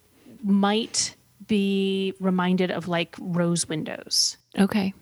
might 0.43 1.15
be 1.47 2.13
reminded 2.19 2.71
of 2.71 2.87
like 2.87 3.15
rose 3.19 3.67
windows. 3.67 4.37
Okay. 4.59 4.93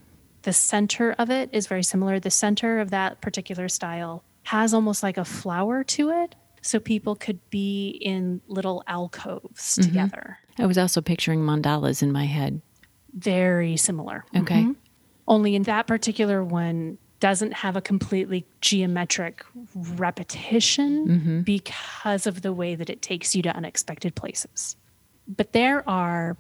The 0.46 0.54
center 0.54 1.14
of 1.18 1.32
it 1.32 1.50
is 1.54 1.66
very 1.66 1.82
similar. 1.82 2.20
The 2.20 2.30
center 2.30 2.80
of 2.80 2.92
that 2.92 3.20
particular 3.20 3.68
style 3.68 4.24
has 4.44 4.76
almost 4.76 5.02
like 5.02 5.18
a 5.18 5.26
flower 5.26 5.84
to 5.84 6.12
it. 6.12 6.36
So 6.62 6.80
people 6.80 7.16
could 7.16 7.40
be 7.50 7.90
in 7.90 8.42
little 8.48 8.84
alcoves 8.86 9.76
mm-hmm. 9.76 9.82
together. 9.82 10.38
I 10.60 10.68
was 10.68 10.78
also 10.78 11.02
picturing 11.02 11.40
mandalas 11.40 12.04
in 12.04 12.12
my 12.12 12.26
head. 12.26 12.62
Very 13.14 13.76
similar. 13.76 14.24
Okay. 14.38 14.62
Mm-hmm. 14.62 14.72
Only 15.28 15.56
in 15.56 15.64
that 15.64 15.88
particular 15.88 16.44
one 16.44 17.00
doesn't 17.20 17.54
have 17.54 17.76
a 17.76 17.82
completely 17.82 18.46
geometric 18.62 19.44
repetition 19.74 21.08
mm-hmm. 21.08 21.42
because 21.42 22.28
of 22.28 22.44
the 22.44 22.54
way 22.54 22.76
that 22.76 22.92
it 22.92 23.02
takes 23.02 23.36
you 23.36 23.42
to 23.42 23.50
unexpected 23.50 24.14
places. 24.14 24.76
But 25.28 25.54
there 25.54 25.88
are 25.90 26.38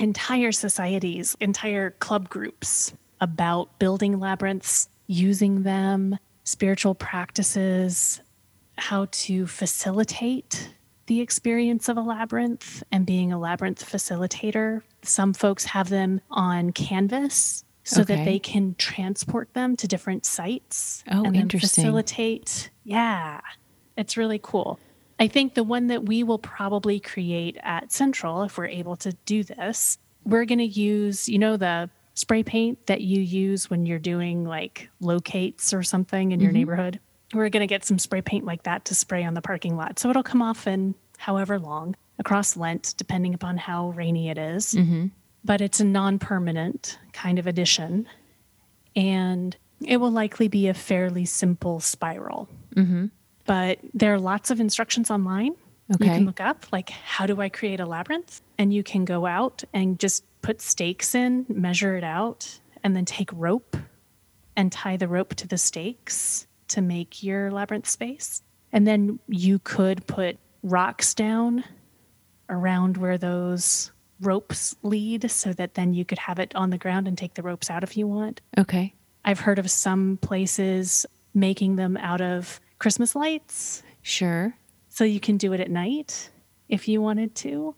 entire 0.00 0.50
societies, 0.50 1.36
entire 1.38 1.92
club 1.92 2.28
groups 2.28 2.92
about 3.20 3.78
building 3.78 4.18
labyrinths, 4.20 4.88
using 5.06 5.62
them, 5.62 6.18
spiritual 6.44 6.94
practices, 6.94 8.20
how 8.76 9.06
to 9.10 9.46
facilitate 9.46 10.70
the 11.06 11.20
experience 11.20 11.88
of 11.88 11.96
a 11.96 12.00
labyrinth 12.00 12.82
and 12.90 13.04
being 13.06 13.32
a 13.32 13.38
labyrinth 13.38 13.84
facilitator. 13.84 14.82
Some 15.02 15.34
folks 15.34 15.64
have 15.66 15.90
them 15.90 16.20
on 16.30 16.72
canvas 16.72 17.64
so 17.86 18.02
that 18.04 18.24
they 18.24 18.38
can 18.38 18.74
transport 18.78 19.52
them 19.52 19.76
to 19.76 19.86
different 19.86 20.24
sites 20.24 21.04
Oh, 21.10 21.24
and 21.24 21.36
interesting. 21.36 21.84
facilitate. 21.84 22.70
Yeah, 22.84 23.42
it's 23.98 24.16
really 24.16 24.40
cool. 24.42 24.78
I 25.20 25.28
think 25.28 25.54
the 25.54 25.62
one 25.62 25.88
that 25.88 26.04
we 26.06 26.22
will 26.22 26.38
probably 26.38 26.98
create 26.98 27.58
at 27.62 27.92
Central, 27.92 28.42
if 28.42 28.56
we're 28.56 28.66
able 28.66 28.96
to 28.96 29.12
do 29.26 29.44
this, 29.44 29.98
we're 30.24 30.46
going 30.46 30.58
to 30.58 30.64
use, 30.64 31.28
you 31.28 31.38
know, 31.38 31.58
the 31.58 31.90
spray 32.14 32.42
paint 32.42 32.86
that 32.86 33.00
you 33.00 33.20
use 33.20 33.68
when 33.68 33.86
you're 33.86 33.98
doing 33.98 34.44
like 34.44 34.88
locates 35.00 35.74
or 35.74 35.82
something 35.82 36.32
in 36.32 36.40
your 36.40 36.50
mm-hmm. 36.50 36.58
neighborhood. 36.58 37.00
We're 37.32 37.48
going 37.48 37.62
to 37.62 37.66
get 37.66 37.84
some 37.84 37.98
spray 37.98 38.22
paint 38.22 38.44
like 38.44 38.62
that 38.62 38.84
to 38.86 38.94
spray 38.94 39.24
on 39.24 39.34
the 39.34 39.42
parking 39.42 39.76
lot. 39.76 39.98
So 39.98 40.10
it'll 40.10 40.22
come 40.22 40.42
off 40.42 40.66
in 40.66 40.94
however 41.18 41.58
long 41.58 41.96
across 42.18 42.56
Lent, 42.56 42.94
depending 42.96 43.34
upon 43.34 43.56
how 43.56 43.90
rainy 43.90 44.30
it 44.30 44.38
is. 44.38 44.74
Mm-hmm. 44.74 45.06
But 45.44 45.60
it's 45.60 45.80
a 45.80 45.84
non 45.84 46.18
permanent 46.18 46.98
kind 47.12 47.38
of 47.38 47.46
addition. 47.46 48.06
And 48.96 49.56
it 49.84 49.96
will 49.96 50.12
likely 50.12 50.48
be 50.48 50.68
a 50.68 50.74
fairly 50.74 51.24
simple 51.24 51.80
spiral. 51.80 52.48
Mm-hmm. 52.76 53.06
But 53.44 53.80
there 53.92 54.14
are 54.14 54.20
lots 54.20 54.50
of 54.50 54.60
instructions 54.60 55.10
online. 55.10 55.54
You 55.88 55.98
can 55.98 56.24
look 56.24 56.40
up, 56.40 56.64
like, 56.72 56.88
how 56.88 57.26
do 57.26 57.42
I 57.42 57.50
create 57.50 57.78
a 57.78 57.84
labyrinth? 57.84 58.40
And 58.56 58.72
you 58.72 58.82
can 58.82 59.04
go 59.04 59.26
out 59.26 59.64
and 59.74 59.98
just 59.98 60.24
put 60.44 60.60
stakes 60.60 61.14
in, 61.14 61.46
measure 61.48 61.96
it 61.96 62.04
out, 62.04 62.60
and 62.82 62.94
then 62.94 63.06
take 63.06 63.30
rope 63.32 63.76
and 64.56 64.70
tie 64.70 64.96
the 64.98 65.08
rope 65.08 65.34
to 65.36 65.48
the 65.48 65.56
stakes 65.56 66.46
to 66.68 66.82
make 66.82 67.22
your 67.22 67.50
labyrinth 67.50 67.88
space. 67.88 68.42
And 68.70 68.86
then 68.86 69.18
you 69.26 69.58
could 69.58 70.06
put 70.06 70.36
rocks 70.62 71.14
down 71.14 71.64
around 72.50 72.98
where 72.98 73.16
those 73.16 73.90
ropes 74.20 74.76
lead 74.82 75.30
so 75.30 75.54
that 75.54 75.74
then 75.74 75.94
you 75.94 76.04
could 76.04 76.18
have 76.18 76.38
it 76.38 76.54
on 76.54 76.68
the 76.68 76.78
ground 76.78 77.08
and 77.08 77.16
take 77.16 77.34
the 77.34 77.42
ropes 77.42 77.70
out 77.70 77.82
if 77.82 77.96
you 77.96 78.06
want. 78.06 78.42
Okay. 78.58 78.92
I've 79.24 79.40
heard 79.40 79.58
of 79.58 79.70
some 79.70 80.18
places 80.20 81.06
making 81.32 81.76
them 81.76 81.96
out 81.96 82.20
of 82.20 82.60
Christmas 82.78 83.16
lights 83.16 83.82
Sure. 84.02 84.54
so 84.90 85.04
you 85.04 85.20
can 85.20 85.38
do 85.38 85.54
it 85.54 85.60
at 85.60 85.70
night 85.70 86.30
if 86.68 86.86
you 86.86 87.00
wanted 87.00 87.34
to. 87.36 87.74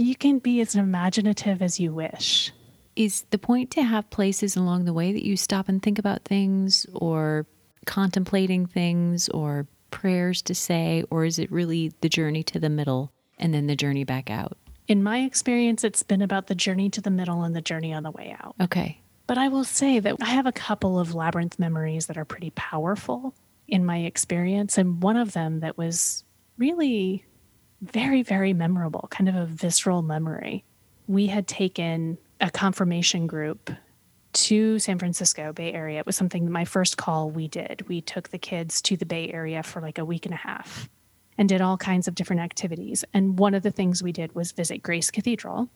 You 0.00 0.16
can 0.16 0.38
be 0.38 0.62
as 0.62 0.74
imaginative 0.76 1.60
as 1.60 1.78
you 1.78 1.92
wish. 1.92 2.52
Is 2.96 3.26
the 3.28 3.36
point 3.36 3.70
to 3.72 3.82
have 3.82 4.08
places 4.08 4.56
along 4.56 4.86
the 4.86 4.94
way 4.94 5.12
that 5.12 5.26
you 5.26 5.36
stop 5.36 5.68
and 5.68 5.82
think 5.82 5.98
about 5.98 6.24
things 6.24 6.86
or 6.94 7.46
contemplating 7.84 8.64
things 8.64 9.28
or 9.28 9.66
prayers 9.90 10.40
to 10.42 10.54
say, 10.54 11.04
or 11.10 11.26
is 11.26 11.38
it 11.38 11.52
really 11.52 11.92
the 12.00 12.08
journey 12.08 12.42
to 12.44 12.58
the 12.58 12.70
middle 12.70 13.12
and 13.38 13.52
then 13.52 13.66
the 13.66 13.76
journey 13.76 14.04
back 14.04 14.30
out? 14.30 14.56
In 14.88 15.02
my 15.02 15.18
experience, 15.18 15.84
it's 15.84 16.02
been 16.02 16.22
about 16.22 16.46
the 16.46 16.54
journey 16.54 16.88
to 16.88 17.02
the 17.02 17.10
middle 17.10 17.42
and 17.42 17.54
the 17.54 17.60
journey 17.60 17.92
on 17.92 18.02
the 18.02 18.10
way 18.10 18.34
out. 18.40 18.54
Okay. 18.58 19.02
But 19.26 19.36
I 19.36 19.48
will 19.48 19.64
say 19.64 20.00
that 20.00 20.16
I 20.22 20.30
have 20.30 20.46
a 20.46 20.52
couple 20.52 20.98
of 20.98 21.14
labyrinth 21.14 21.58
memories 21.58 22.06
that 22.06 22.16
are 22.16 22.24
pretty 22.24 22.50
powerful 22.50 23.34
in 23.68 23.84
my 23.84 23.98
experience. 23.98 24.78
And 24.78 25.02
one 25.02 25.18
of 25.18 25.32
them 25.32 25.60
that 25.60 25.76
was 25.76 26.24
really 26.56 27.26
very, 27.82 28.22
very 28.22 28.52
memorable, 28.52 29.08
kind 29.10 29.28
of 29.28 29.34
a 29.34 29.46
visceral 29.46 30.02
memory. 30.02 30.64
We 31.06 31.26
had 31.26 31.46
taken 31.46 32.18
a 32.40 32.50
confirmation 32.50 33.26
group 33.26 33.70
to 34.32 34.78
San 34.78 34.98
Francisco, 34.98 35.52
Bay 35.52 35.72
Area. 35.72 35.98
It 35.98 36.06
was 36.06 36.16
something, 36.16 36.50
my 36.50 36.64
first 36.64 36.96
call 36.96 37.30
we 37.30 37.48
did. 37.48 37.88
We 37.88 38.00
took 38.00 38.28
the 38.28 38.38
kids 38.38 38.80
to 38.82 38.96
the 38.96 39.06
Bay 39.06 39.30
Area 39.32 39.62
for 39.62 39.80
like 39.80 39.98
a 39.98 40.04
week 40.04 40.24
and 40.24 40.34
a 40.34 40.38
half 40.38 40.88
and 41.36 41.48
did 41.48 41.60
all 41.60 41.76
kinds 41.76 42.06
of 42.06 42.14
different 42.14 42.42
activities. 42.42 43.04
And 43.12 43.38
one 43.38 43.54
of 43.54 43.62
the 43.62 43.70
things 43.70 44.02
we 44.02 44.12
did 44.12 44.34
was 44.34 44.52
visit 44.52 44.82
Grace 44.82 45.10
Cathedral. 45.10 45.68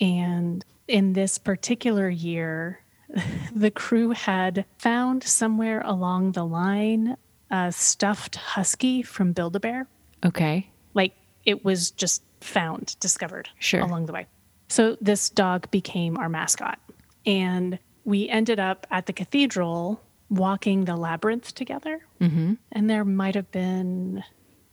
And 0.00 0.64
in 0.88 1.12
this 1.12 1.38
particular 1.38 2.08
year, 2.08 2.82
the 3.54 3.70
crew 3.70 4.10
had 4.10 4.64
found 4.78 5.22
somewhere 5.22 5.82
along 5.84 6.32
the 6.32 6.44
line 6.44 7.16
a 7.50 7.70
stuffed 7.72 8.36
husky 8.36 9.02
from 9.02 9.32
Build 9.32 9.56
a 9.56 9.60
Bear. 9.60 9.88
Okay. 10.24 10.70
It 11.44 11.64
was 11.64 11.90
just 11.90 12.22
found, 12.40 12.96
discovered 13.00 13.48
Sure. 13.58 13.80
along 13.80 14.06
the 14.06 14.12
way. 14.12 14.26
So 14.68 14.96
this 15.00 15.30
dog 15.30 15.70
became 15.70 16.16
our 16.16 16.28
mascot. 16.28 16.78
And 17.26 17.78
we 18.04 18.28
ended 18.28 18.58
up 18.60 18.86
at 18.90 19.06
the 19.06 19.12
cathedral 19.12 20.00
walking 20.30 20.84
the 20.84 20.96
labyrinth 20.96 21.54
together. 21.54 22.00
Mm-hmm. 22.20 22.54
And 22.72 22.88
there 22.90 23.04
might 23.04 23.34
have 23.34 23.50
been, 23.50 24.22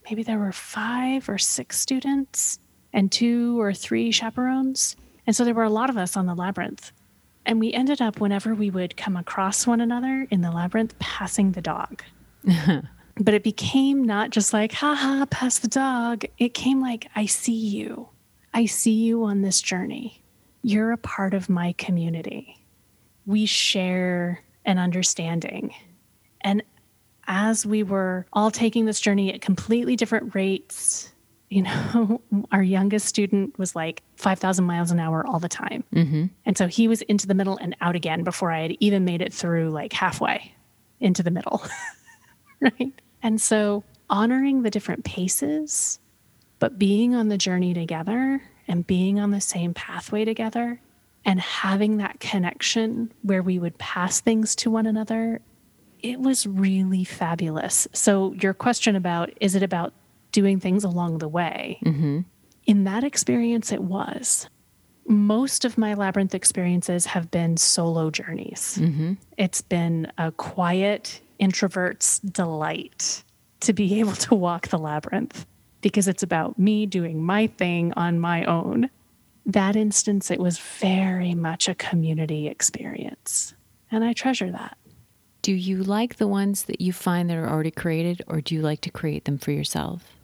maybe 0.05 0.23
there 0.23 0.37
were 0.39 0.51
five 0.51 1.27
or 1.27 1.37
six 1.37 1.79
students 1.79 2.59
and 2.93 3.11
two 3.11 3.59
or 3.59 3.73
three 3.73 4.11
chaperones. 4.11 4.95
And 5.25 5.35
so 5.35 5.43
there 5.43 5.53
were 5.53 5.63
a 5.63 5.69
lot 5.69 5.89
of 5.89 5.97
us 5.97 6.15
on 6.15 6.25
the 6.25 6.35
labyrinth. 6.35 6.91
And 7.45 7.59
we 7.59 7.73
ended 7.73 8.01
up, 8.01 8.19
whenever 8.19 8.53
we 8.53 8.69
would 8.69 8.97
come 8.97 9.15
across 9.15 9.65
one 9.65 9.81
another 9.81 10.27
in 10.29 10.41
the 10.41 10.51
labyrinth, 10.51 10.97
passing 10.99 11.53
the 11.53 11.61
dog. 11.61 12.03
but 13.19 13.33
it 13.33 13.43
became 13.43 14.03
not 14.03 14.29
just 14.29 14.53
like, 14.53 14.71
haha, 14.71 15.25
pass 15.25 15.59
the 15.59 15.67
dog. 15.67 16.25
It 16.37 16.53
came 16.53 16.81
like, 16.81 17.07
I 17.15 17.25
see 17.25 17.53
you. 17.53 18.09
I 18.53 18.65
see 18.65 18.93
you 18.93 19.23
on 19.23 19.41
this 19.41 19.61
journey. 19.61 20.23
You're 20.61 20.91
a 20.91 20.97
part 20.97 21.33
of 21.33 21.49
my 21.49 21.73
community. 21.73 22.63
We 23.25 23.45
share 23.45 24.43
an 24.65 24.77
understanding. 24.77 25.73
And 26.41 26.63
as 27.27 27.65
we 27.65 27.83
were 27.83 28.25
all 28.33 28.51
taking 28.51 28.85
this 28.85 28.99
journey 28.99 29.33
at 29.33 29.41
completely 29.41 29.95
different 29.95 30.33
rates, 30.35 31.11
you 31.49 31.61
know, 31.61 32.21
our 32.51 32.61
youngest 32.61 33.05
student 33.05 33.57
was 33.57 33.73
like 33.73 34.03
5,000 34.17 34.65
miles 34.65 34.91
an 34.91 34.99
hour 34.99 35.25
all 35.25 35.39
the 35.39 35.47
time. 35.47 35.85
Mm-hmm. 35.93 36.25
And 36.45 36.57
so 36.57 36.67
he 36.67 36.89
was 36.89 37.01
into 37.03 37.25
the 37.25 37.33
middle 37.33 37.57
and 37.57 37.73
out 37.79 37.95
again 37.95 38.23
before 38.23 38.51
I 38.51 38.63
had 38.63 38.75
even 38.81 39.05
made 39.05 39.21
it 39.21 39.33
through 39.33 39.69
like 39.69 39.93
halfway 39.93 40.53
into 40.99 41.23
the 41.23 41.31
middle. 41.31 41.63
right? 42.59 42.91
And 43.21 43.41
so 43.41 43.83
honoring 44.09 44.63
the 44.63 44.69
different 44.69 45.03
paces, 45.03 45.99
but 46.59 46.79
being 46.79 47.15
on 47.15 47.27
the 47.27 47.37
journey 47.37 47.73
together 47.73 48.41
and 48.67 48.85
being 48.85 49.19
on 49.19 49.31
the 49.31 49.41
same 49.41 49.73
pathway 49.73 50.25
together 50.25 50.81
and 51.25 51.39
having 51.39 51.97
that 51.97 52.19
connection 52.19 53.11
where 53.21 53.43
we 53.43 53.59
would 53.59 53.77
pass 53.77 54.21
things 54.21 54.55
to 54.55 54.71
one 54.71 54.85
another, 54.85 55.41
it 55.99 56.19
was 56.19 56.47
really 56.47 57.03
fabulous. 57.03 57.87
So, 57.93 58.33
your 58.33 58.53
question 58.53 58.95
about 58.95 59.31
is 59.41 59.55
it 59.55 59.63
about 59.63 59.93
doing 60.31 60.59
things 60.59 60.83
along 60.83 61.17
the 61.17 61.27
way? 61.27 61.79
Mm-hmm. 61.83 62.21
In 62.65 62.83
that 62.83 63.03
experience, 63.03 63.71
it 63.71 63.81
was. 63.81 64.49
Most 65.05 65.63
of 65.63 65.77
my 65.77 65.93
labyrinth 65.93 66.35
experiences 66.35 67.05
have 67.07 67.31
been 67.31 67.57
solo 67.57 68.11
journeys. 68.11 68.77
Mm-hmm. 68.79 69.13
It's 69.37 69.61
been 69.61 70.11
a 70.17 70.31
quiet 70.31 71.21
introvert's 71.39 72.19
delight 72.19 73.23
to 73.61 73.73
be 73.73 73.99
able 73.99 74.13
to 74.13 74.35
walk 74.35 74.67
the 74.67 74.77
labyrinth 74.77 75.45
because 75.81 76.07
it's 76.07 76.23
about 76.23 76.57
me 76.57 76.85
doing 76.85 77.23
my 77.23 77.47
thing 77.47 77.93
on 77.93 78.19
my 78.19 78.43
own. 78.45 78.89
That 79.45 79.75
instance, 79.75 80.29
it 80.29 80.39
was 80.39 80.59
very 80.59 81.33
much 81.33 81.67
a 81.67 81.75
community 81.75 82.47
experience. 82.47 83.53
And 83.89 84.03
I 84.03 84.13
treasure 84.13 84.51
that. 84.51 84.77
Do 85.41 85.53
you 85.53 85.81
like 85.81 86.17
the 86.17 86.27
ones 86.27 86.63
that 86.63 86.81
you 86.81 86.91
find 86.91 87.29
that 87.29 87.37
are 87.37 87.49
already 87.49 87.71
created, 87.71 88.21
or 88.27 88.41
do 88.41 88.53
you 88.53 88.61
like 88.61 88.81
to 88.81 88.89
create 88.89 89.23
them 89.25 89.37
for 89.37 89.51
yourself? 89.51 90.17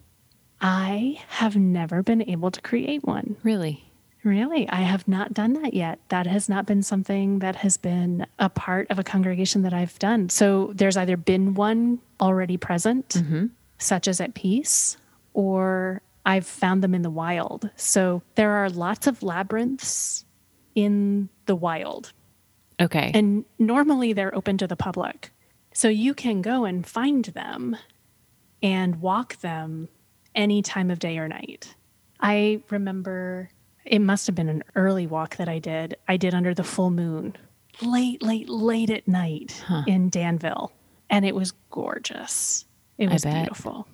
I 0.60 1.20
have 1.28 1.56
never 1.56 2.02
been 2.02 2.28
able 2.28 2.50
to 2.50 2.60
create 2.60 3.04
one. 3.04 3.36
Really? 3.42 3.90
Really, 4.24 4.66
I 4.70 4.80
have 4.80 5.06
not 5.06 5.34
done 5.34 5.52
that 5.62 5.74
yet. 5.74 5.98
That 6.08 6.26
has 6.26 6.48
not 6.48 6.64
been 6.66 6.82
something 6.82 7.40
that 7.40 7.56
has 7.56 7.76
been 7.76 8.26
a 8.38 8.48
part 8.48 8.90
of 8.90 8.98
a 8.98 9.04
congregation 9.04 9.62
that 9.62 9.74
I've 9.74 9.98
done. 9.98 10.30
So 10.30 10.72
there's 10.74 10.96
either 10.96 11.16
been 11.18 11.54
one 11.54 11.98
already 12.20 12.56
present, 12.56 13.10
Mm-hmm. 13.10 13.46
such 13.78 14.08
as 14.08 14.20
at 14.22 14.34
Peace, 14.34 14.96
or 15.34 16.00
I've 16.24 16.46
found 16.46 16.82
them 16.82 16.94
in 16.94 17.02
the 17.02 17.10
wild. 17.10 17.68
So 17.76 18.22
there 18.34 18.52
are 18.52 18.70
lots 18.70 19.06
of 19.06 19.22
labyrinths 19.22 20.24
in 20.74 21.28
the 21.44 21.54
wild, 21.54 22.12
Okay. 22.80 23.10
and 23.14 23.44
normally 23.58 24.14
they're 24.14 24.34
open 24.34 24.56
to 24.58 24.66
the 24.66 24.74
public. 24.76 25.30
So 25.74 25.88
you 25.88 26.14
can 26.14 26.40
go 26.40 26.64
and 26.64 26.86
find 26.86 27.26
them 27.26 27.76
and 28.62 29.02
walk 29.02 29.36
them 29.40 29.88
any 30.34 30.62
time 30.62 30.90
of 30.90 30.98
day 30.98 31.18
or 31.18 31.28
night. 31.28 31.74
I 32.20 32.62
remember 32.70 33.50
it 33.84 34.00
must 34.00 34.26
have 34.26 34.34
been 34.34 34.48
an 34.48 34.62
early 34.74 35.06
walk 35.06 35.36
that 35.36 35.48
I 35.48 35.58
did. 35.58 35.96
I 36.08 36.16
did 36.16 36.34
under 36.34 36.54
the 36.54 36.64
full 36.64 36.90
moon, 36.90 37.36
late, 37.82 38.22
late, 38.22 38.48
late 38.48 38.90
at 38.90 39.06
night 39.06 39.62
in 39.86 40.08
Danville. 40.08 40.72
And 41.10 41.24
it 41.24 41.34
was 41.34 41.52
gorgeous. 41.70 42.64
It 42.98 43.10
was 43.10 43.24
beautiful. 43.24 43.86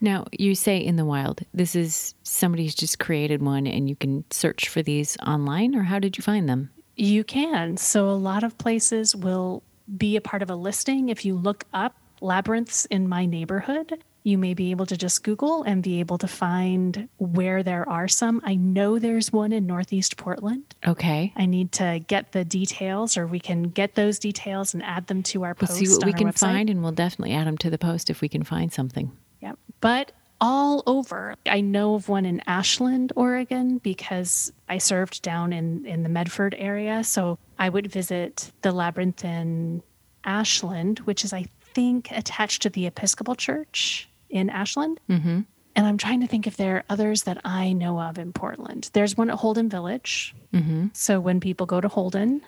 Now, 0.00 0.26
you 0.32 0.54
say 0.54 0.78
in 0.78 0.96
the 0.96 1.04
wild, 1.04 1.42
this 1.52 1.74
is 1.74 2.14
somebody's 2.22 2.74
just 2.74 2.98
created 2.98 3.42
one 3.42 3.66
and 3.66 3.88
you 3.88 3.96
can 3.96 4.24
search 4.30 4.68
for 4.68 4.82
these 4.82 5.16
online, 5.26 5.74
or 5.74 5.82
how 5.82 5.98
did 5.98 6.16
you 6.16 6.22
find 6.22 6.48
them? 6.48 6.70
You 6.96 7.22
can. 7.22 7.76
So, 7.76 8.08
a 8.08 8.12
lot 8.12 8.42
of 8.42 8.56
places 8.58 9.14
will 9.14 9.62
be 9.96 10.16
a 10.16 10.20
part 10.20 10.42
of 10.42 10.50
a 10.50 10.54
listing. 10.54 11.08
If 11.08 11.24
you 11.24 11.34
look 11.34 11.64
up 11.72 11.96
labyrinths 12.20 12.86
in 12.86 13.08
my 13.08 13.26
neighborhood, 13.26 14.02
you 14.22 14.36
may 14.38 14.54
be 14.54 14.70
able 14.70 14.86
to 14.86 14.96
just 14.96 15.22
Google 15.24 15.62
and 15.62 15.82
be 15.82 16.00
able 16.00 16.18
to 16.18 16.28
find 16.28 17.08
where 17.18 17.62
there 17.62 17.88
are 17.88 18.08
some. 18.08 18.40
I 18.44 18.54
know 18.54 18.98
there's 18.98 19.32
one 19.32 19.52
in 19.52 19.66
Northeast 19.66 20.16
Portland. 20.16 20.74
Okay. 20.86 21.32
I 21.36 21.46
need 21.46 21.72
to 21.72 22.00
get 22.06 22.32
the 22.32 22.44
details, 22.44 23.16
or 23.16 23.26
we 23.26 23.40
can 23.40 23.64
get 23.64 23.94
those 23.94 24.18
details 24.18 24.74
and 24.74 24.82
add 24.82 25.06
them 25.06 25.22
to 25.24 25.44
our 25.44 25.56
We'll 25.60 25.68
post. 25.68 25.78
see 25.80 25.88
what 25.88 26.04
we 26.04 26.12
can 26.12 26.28
website. 26.28 26.38
find 26.40 26.70
and 26.70 26.82
we'll 26.82 26.92
definitely 26.92 27.34
add 27.34 27.46
them 27.46 27.58
to 27.58 27.70
the 27.70 27.78
post 27.78 28.10
if 28.10 28.20
we 28.20 28.28
can 28.28 28.42
find 28.42 28.72
something. 28.72 29.10
Yep. 29.40 29.58
But 29.80 30.12
all 30.42 30.82
over. 30.86 31.34
I 31.46 31.60
know 31.60 31.94
of 31.94 32.08
one 32.08 32.24
in 32.24 32.42
Ashland, 32.46 33.12
Oregon, 33.16 33.78
because 33.78 34.52
I 34.68 34.78
served 34.78 35.22
down 35.22 35.52
in, 35.52 35.84
in 35.84 36.02
the 36.02 36.08
Medford 36.08 36.54
area. 36.58 37.04
So 37.04 37.38
I 37.58 37.68
would 37.68 37.90
visit 37.92 38.50
the 38.62 38.72
labyrinth 38.72 39.22
in 39.24 39.82
Ashland, 40.24 41.00
which 41.00 41.24
is, 41.24 41.32
I 41.32 41.46
think, 41.74 42.10
attached 42.10 42.62
to 42.62 42.70
the 42.70 42.86
Episcopal 42.86 43.34
Church 43.34 44.08
in 44.30 44.48
Ashland. 44.50 45.00
Mm-hmm. 45.08 45.40
And 45.76 45.86
I'm 45.86 45.98
trying 45.98 46.20
to 46.20 46.26
think 46.26 46.46
if 46.46 46.56
there 46.56 46.76
are 46.76 46.84
others 46.88 47.22
that 47.24 47.40
I 47.44 47.72
know 47.72 48.00
of 48.00 48.18
in 48.18 48.32
Portland. 48.32 48.90
There's 48.92 49.16
one 49.16 49.30
at 49.30 49.36
Holden 49.38 49.68
Village. 49.68 50.34
Mm-hmm. 50.52 50.88
So 50.94 51.20
when 51.20 51.38
people 51.40 51.66
go 51.66 51.80
to 51.80 51.88
Holden, 51.88 52.42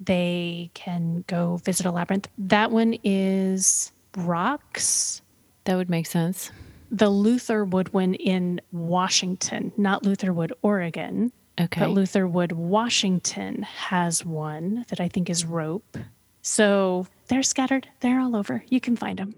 they 0.00 0.70
can 0.74 1.24
go 1.26 1.56
visit 1.64 1.86
a 1.86 1.90
labyrinth. 1.90 2.28
That 2.38 2.70
one 2.70 2.96
is 3.02 3.90
rocks 4.16 5.22
That 5.64 5.76
would 5.76 5.90
make 5.90 6.06
sense. 6.06 6.50
the 6.90 7.10
Lutherwood 7.10 7.88
one 7.90 8.14
in 8.14 8.60
Washington, 8.72 9.72
not 9.76 10.04
Lutherwood, 10.04 10.52
Oregon, 10.62 11.32
Okay. 11.60 11.80
but 11.80 11.90
Lutherwood, 11.90 12.52
Washington 12.52 13.62
has 13.64 14.24
one 14.24 14.84
that 14.88 15.00
I 15.00 15.08
think 15.08 15.28
is 15.28 15.44
rope. 15.44 15.98
So 16.42 17.06
they're 17.26 17.42
scattered. 17.42 17.88
They're 18.00 18.20
all 18.20 18.36
over. 18.36 18.62
You 18.68 18.80
can 18.80 18.94
find 18.96 19.18
them. 19.18 19.34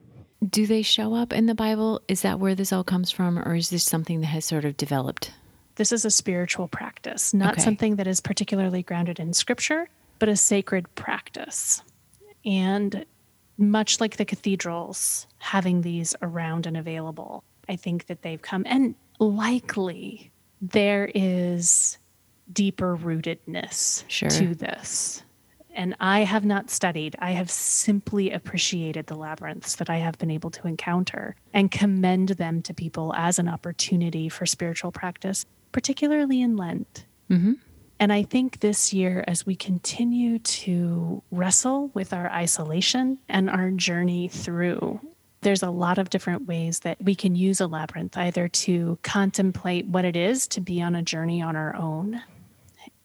Do 0.48 0.66
they 0.66 0.83
show 0.83 1.14
up 1.14 1.33
in 1.33 1.46
the 1.46 1.55
Bible? 1.55 2.00
Is 2.09 2.22
that 2.22 2.40
where 2.40 2.55
this 2.55 2.72
all 2.72 2.85
comes 2.85 3.11
from, 3.11 3.38
or 3.38 3.55
is 3.55 3.70
this 3.70 3.85
something 3.85 4.20
that 4.20 4.29
has 4.29 4.44
sort 4.44 4.64
of 4.64 4.76
developed? 4.76 5.33
This 5.76 5.92
is 5.92 6.05
a 6.05 6.11
spiritual 6.11 6.66
practice, 6.68 7.33
not 7.35 7.55
Okay. 7.55 7.62
something 7.62 7.96
that 7.96 8.07
is 8.07 8.20
particularly 8.20 8.83
grounded 8.83 9.18
in 9.20 9.33
scripture, 9.35 9.88
but 10.18 10.29
a 10.29 10.37
sacred 10.37 10.92
practice. 10.94 11.83
And 12.44 13.05
much 13.59 14.00
like 14.00 14.16
the 14.16 14.24
cathedrals, 14.24 15.26
having 15.38 15.83
these 15.83 16.14
around 16.22 16.66
and 16.66 16.76
available, 16.76 17.44
I 17.68 17.76
think 17.76 18.07
that 18.07 18.22
they've 18.22 18.40
come. 18.40 18.62
And 18.66 18.94
likely 19.18 20.31
there 20.62 21.11
is 21.14 21.98
deeper 22.53 22.96
rootedness 22.96 24.05
Sure. 24.09 24.31
to 24.31 24.55
this. 24.55 25.22
And 25.75 25.95
I 26.01 26.21
have 26.21 26.45
not 26.45 26.71
studied, 26.71 27.17
I 27.19 27.33
have 27.33 27.51
simply 27.51 28.31
appreciated 28.31 29.07
the 29.07 29.15
labyrinths 29.15 29.77
that 29.77 29.89
I 29.89 29.99
have 29.99 30.19
been 30.19 30.31
able 30.31 30.51
to 30.51 30.67
encounter 30.67 31.37
and 31.55 31.71
commend 31.71 32.31
them 32.31 32.63
to 32.63 32.75
people 32.75 33.15
as 33.15 33.39
an 33.39 33.49
opportunity 33.49 34.29
for 34.29 34.47
spiritual 34.47 34.93
practice, 34.93 35.47
particularly 35.73 36.43
in 36.43 36.57
Lent. 36.57 37.07
Mm-hmm. 37.31 37.53
And 38.01 38.13
I 38.13 38.23
think 38.23 38.61
this 38.61 38.93
year, 38.93 39.23
as 39.27 39.45
we 39.45 39.55
continue 39.55 40.39
to 40.39 41.23
wrestle 41.31 41.89
with 41.93 42.13
our 42.13 42.31
isolation 42.31 43.19
and 43.29 43.51
our 43.51 43.71
journey 43.71 44.29
through, 44.29 45.01
there's 45.43 45.63
a 45.63 45.71
lot 45.71 45.99
of 45.99 46.11
different 46.11 46.47
ways 46.47 46.81
that 46.81 47.03
we 47.03 47.15
can 47.15 47.37
use 47.37 47.61
a 47.61 47.67
labyrinth, 47.67 48.17
either 48.17 48.49
to 48.49 48.99
contemplate 49.03 49.87
what 49.87 50.05
it 50.05 50.17
is 50.17 50.47
to 50.49 50.61
be 50.61 50.83
on 50.83 50.95
a 50.95 51.03
journey 51.03 51.43
on 51.43 51.57
our 51.57 51.77
own 51.77 52.23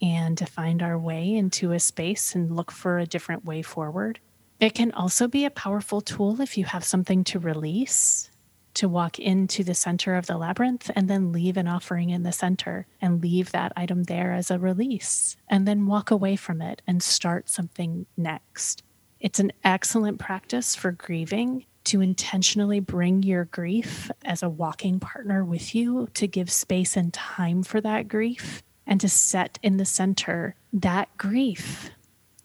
and 0.02 0.38
to 0.38 0.46
find 0.46 0.84
our 0.84 0.98
way 0.98 1.34
into 1.34 1.72
a 1.72 1.80
space 1.80 2.36
and 2.36 2.56
look 2.56 2.72
for 2.72 2.98
a 2.98 3.06
different 3.06 3.46
way 3.46 3.62
forward. 3.62 4.20
It 4.60 4.74
can 4.74 4.92
also 4.92 5.28
be 5.28 5.46
a 5.46 5.52
powerful 5.52 6.02
tool 6.02 6.40
if 6.42 6.58
you 6.58 6.66
have 6.66 6.84
something 6.84 7.24
to 7.26 7.40
release, 7.40 8.30
to 8.76 8.90
walk 8.90 9.20
into 9.20 9.64
the 9.64 9.74
center 9.74 10.16
of 10.16 10.28
the 10.28 10.38
labyrinth 10.38 10.92
and 10.96 11.10
then 11.10 11.32
leave 11.32 11.58
an 11.58 11.68
offering 11.68 12.10
in 12.10 12.24
the 12.24 12.32
center 12.32 12.88
and 13.02 13.22
leave 13.22 13.52
that 13.52 13.74
item 13.76 14.04
there 14.04 14.34
as 14.34 14.52
a 14.52 14.60
release, 14.60 15.38
and 15.48 15.68
then 15.68 15.88
walk 15.88 16.12
away 16.12 16.36
from 16.36 16.62
it 16.62 16.82
and 16.86 17.02
start 17.02 17.50
something 17.50 18.06
next. 18.18 18.84
It's 19.20 19.40
an 19.40 19.54
excellent 19.64 20.20
practice 20.20 20.76
for 20.76 20.92
grieving 20.92 21.66
to 21.86 22.02
intentionally 22.02 22.80
bring 22.80 23.24
your 23.24 23.46
grief 23.46 24.10
as 24.24 24.42
a 24.42 24.50
walking 24.50 25.00
partner 25.00 25.46
with 25.46 25.76
you, 25.76 26.08
to 26.16 26.28
give 26.28 26.52
space 26.52 26.98
and 26.98 27.14
time 27.14 27.64
for 27.64 27.80
that 27.82 28.08
grief, 28.08 28.64
and 28.88 29.02
to 29.02 29.10
set 29.10 29.60
in 29.64 29.78
the 29.78 29.86
center 29.86 30.56
that 30.74 31.16
grief. 31.18 31.92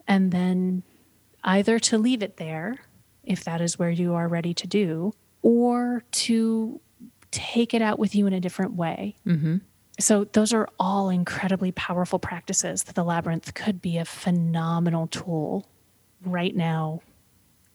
And 0.07 0.33
then 0.33 0.83
either 1.45 1.79
to 1.79 1.99
leave 1.99 2.23
it 2.23 2.37
there, 2.37 2.77
if 3.25 3.45
that 3.45 3.61
is 3.61 3.79
where 3.79 3.91
you 3.91 4.15
are 4.15 4.29
ready 4.29 4.55
to 4.55 4.67
do, 4.67 5.13
or 5.43 6.03
to 6.11 6.81
take 7.31 7.75
it 7.75 7.83
out 7.83 7.99
with 7.99 8.15
you 8.15 8.27
in 8.27 8.33
a 8.33 8.41
different 8.41 8.75
way. 8.75 9.17
Mm-hmm. 9.27 9.59
So, 9.99 10.25
those 10.25 10.55
are 10.55 10.69
all 10.79 11.11
incredibly 11.11 11.73
powerful 11.73 12.19
practices 12.19 12.85
that 12.85 12.95
the 12.95 13.05
labyrinth 13.05 13.53
could 13.53 13.83
be 13.83 13.99
a 13.99 14.05
phenomenal 14.07 15.07
tool 15.07 15.67
right 16.25 16.57
now 16.57 17.03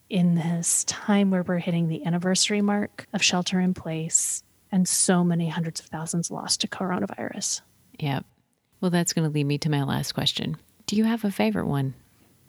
in 0.08 0.34
this 0.34 0.84
time 0.84 1.30
where 1.30 1.42
we're 1.42 1.58
hitting 1.58 1.88
the 1.88 2.04
anniversary 2.04 2.60
mark 2.60 3.06
of 3.12 3.22
shelter 3.22 3.60
in 3.60 3.74
place 3.74 4.42
and 4.72 4.88
so 4.88 5.24
many 5.24 5.48
hundreds 5.48 5.80
of 5.80 5.86
thousands 5.86 6.30
lost 6.30 6.60
to 6.60 6.68
coronavirus. 6.68 7.60
Yep. 7.98 8.24
Well, 8.80 8.90
that's 8.90 9.12
going 9.12 9.28
to 9.28 9.32
lead 9.34 9.46
me 9.46 9.58
to 9.58 9.70
my 9.70 9.82
last 9.82 10.12
question. 10.12 10.56
Do 10.86 10.96
you 10.96 11.04
have 11.04 11.24
a 11.24 11.30
favorite 11.30 11.66
one? 11.66 11.94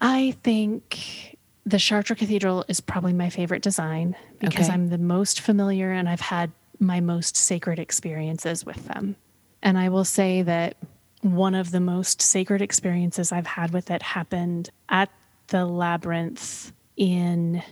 I 0.01 0.35
think 0.43 1.37
the 1.65 1.79
Chartres 1.79 2.17
Cathedral 2.17 2.65
is 2.67 2.79
probably 2.79 3.13
my 3.13 3.29
favorite 3.29 3.61
design 3.63 4.15
because 4.39 4.65
Okay. 4.65 4.73
I'm 4.73 4.89
the 4.89 4.97
most 4.97 5.41
familiar 5.41 5.91
and 5.91 6.07
I've 6.07 6.21
had 6.21 6.51
my 6.79 6.99
most 6.99 7.35
sacred 7.35 7.79
experiences 7.79 8.65
with 8.65 8.85
them. 8.87 9.15
And 9.63 9.77
I 9.77 9.89
will 9.89 10.05
say 10.05 10.43
that 10.43 10.77
one 11.21 11.55
of 11.55 11.71
the 11.71 11.79
most 11.79 12.21
sacred 12.21 12.61
experiences 12.61 13.31
I've 13.31 13.47
had 13.47 13.73
with 13.73 13.89
it 13.89 14.01
happened 14.03 14.69
at 14.87 15.09
the 15.47 15.65
Labyrinth 15.65 16.71
in 16.95 17.63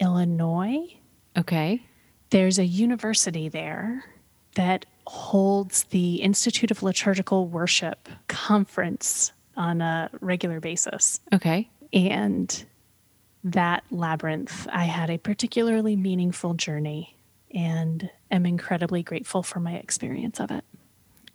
Illinois. 0.00 0.86
Okay. 1.36 1.82
There's 2.30 2.58
a 2.58 2.64
university 2.64 3.48
there 3.48 4.04
that 4.54 4.86
holds 5.06 5.84
the 5.84 6.16
Institute 6.16 6.70
of 6.70 6.82
Liturgical 6.82 7.46
Worship 7.46 8.08
conference 8.28 9.32
on 9.56 9.80
a 9.80 10.10
regular 10.20 10.60
basis. 10.60 11.20
Okay. 11.32 11.68
And 11.92 12.64
that 13.44 13.84
labyrinth, 13.90 14.66
I 14.72 14.84
had 14.84 15.10
a 15.10 15.18
particularly 15.18 15.96
meaningful 15.96 16.54
journey 16.54 17.16
and 17.54 18.10
am 18.30 18.46
incredibly 18.46 19.02
grateful 19.02 19.42
for 19.42 19.60
my 19.60 19.74
experience 19.74 20.40
of 20.40 20.50
it. 20.50 20.64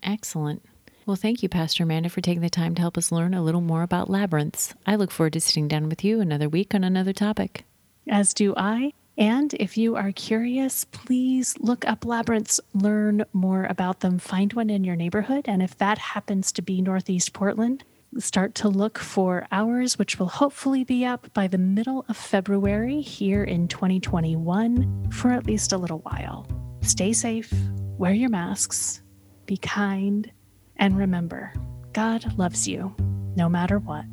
Excellent. 0.04 0.64
Well, 1.06 1.16
thank 1.16 1.42
you, 1.42 1.50
Pastor 1.50 1.84
Amanda, 1.84 2.10
for 2.10 2.22
taking 2.22 2.42
the 2.42 2.50
time 2.50 2.76
to 2.76 2.82
help 2.82 2.98
us 2.98 3.12
learn 3.12 3.34
a 3.34 3.42
little 3.42 3.62
more 3.62 3.84
about 3.84 4.10
labyrinths. 4.10 4.74
I 4.86 4.96
look 4.96 5.12
forward 5.12 5.34
to 5.34 5.42
sitting 5.42 5.68
down 5.68 5.90
with 5.90 6.04
you 6.04 6.20
another 6.20 6.50
week 6.50 6.76
on 6.76 6.84
another 6.84 7.14
topic. 7.14 7.66
As 8.08 8.34
do 8.34 8.54
I. 8.58 8.94
And 9.20 9.54
if 9.56 9.78
you 9.78 9.98
are 9.98 10.14
curious, 10.14 10.86
please 10.86 11.58
look 11.60 11.86
up 11.86 12.06
labyrinths, 12.06 12.62
learn 12.74 13.26
more 13.34 13.66
about 13.66 14.00
them, 14.00 14.18
find 14.18 14.54
one 14.54 14.70
in 14.70 14.86
your 14.86 14.96
neighborhood. 14.96 15.44
And 15.46 15.62
if 15.62 15.78
that 15.78 15.98
happens 15.98 16.54
to 16.54 16.62
be 16.62 16.82
Northeast 16.82 17.34
Portland, 17.34 17.84
start 18.18 18.56
to 18.56 18.70
look 18.70 18.98
for 18.98 19.46
ours, 19.52 20.00
which 20.00 20.18
will 20.18 20.30
hopefully 20.30 20.86
be 20.86 21.06
up 21.06 21.32
by 21.34 21.48
the 21.48 21.58
middle 21.58 22.06
of 22.08 22.16
February 22.16 23.02
here 23.02 23.44
in 23.44 23.68
2021 23.68 25.12
for 25.12 25.32
at 25.32 25.46
least 25.46 25.74
a 25.74 25.78
little 25.78 26.00
while. 26.00 26.48
Stay 26.80 27.12
safe, 27.12 27.54
wear 27.98 28.14
your 28.14 28.30
masks, 28.30 29.02
be 29.46 29.58
kind, 29.58 30.32
and 30.78 30.98
remember 30.98 31.54
God 31.92 32.38
loves 32.38 32.70
you 32.70 32.96
no 33.36 33.50
matter 33.50 33.80
what. 33.80 34.06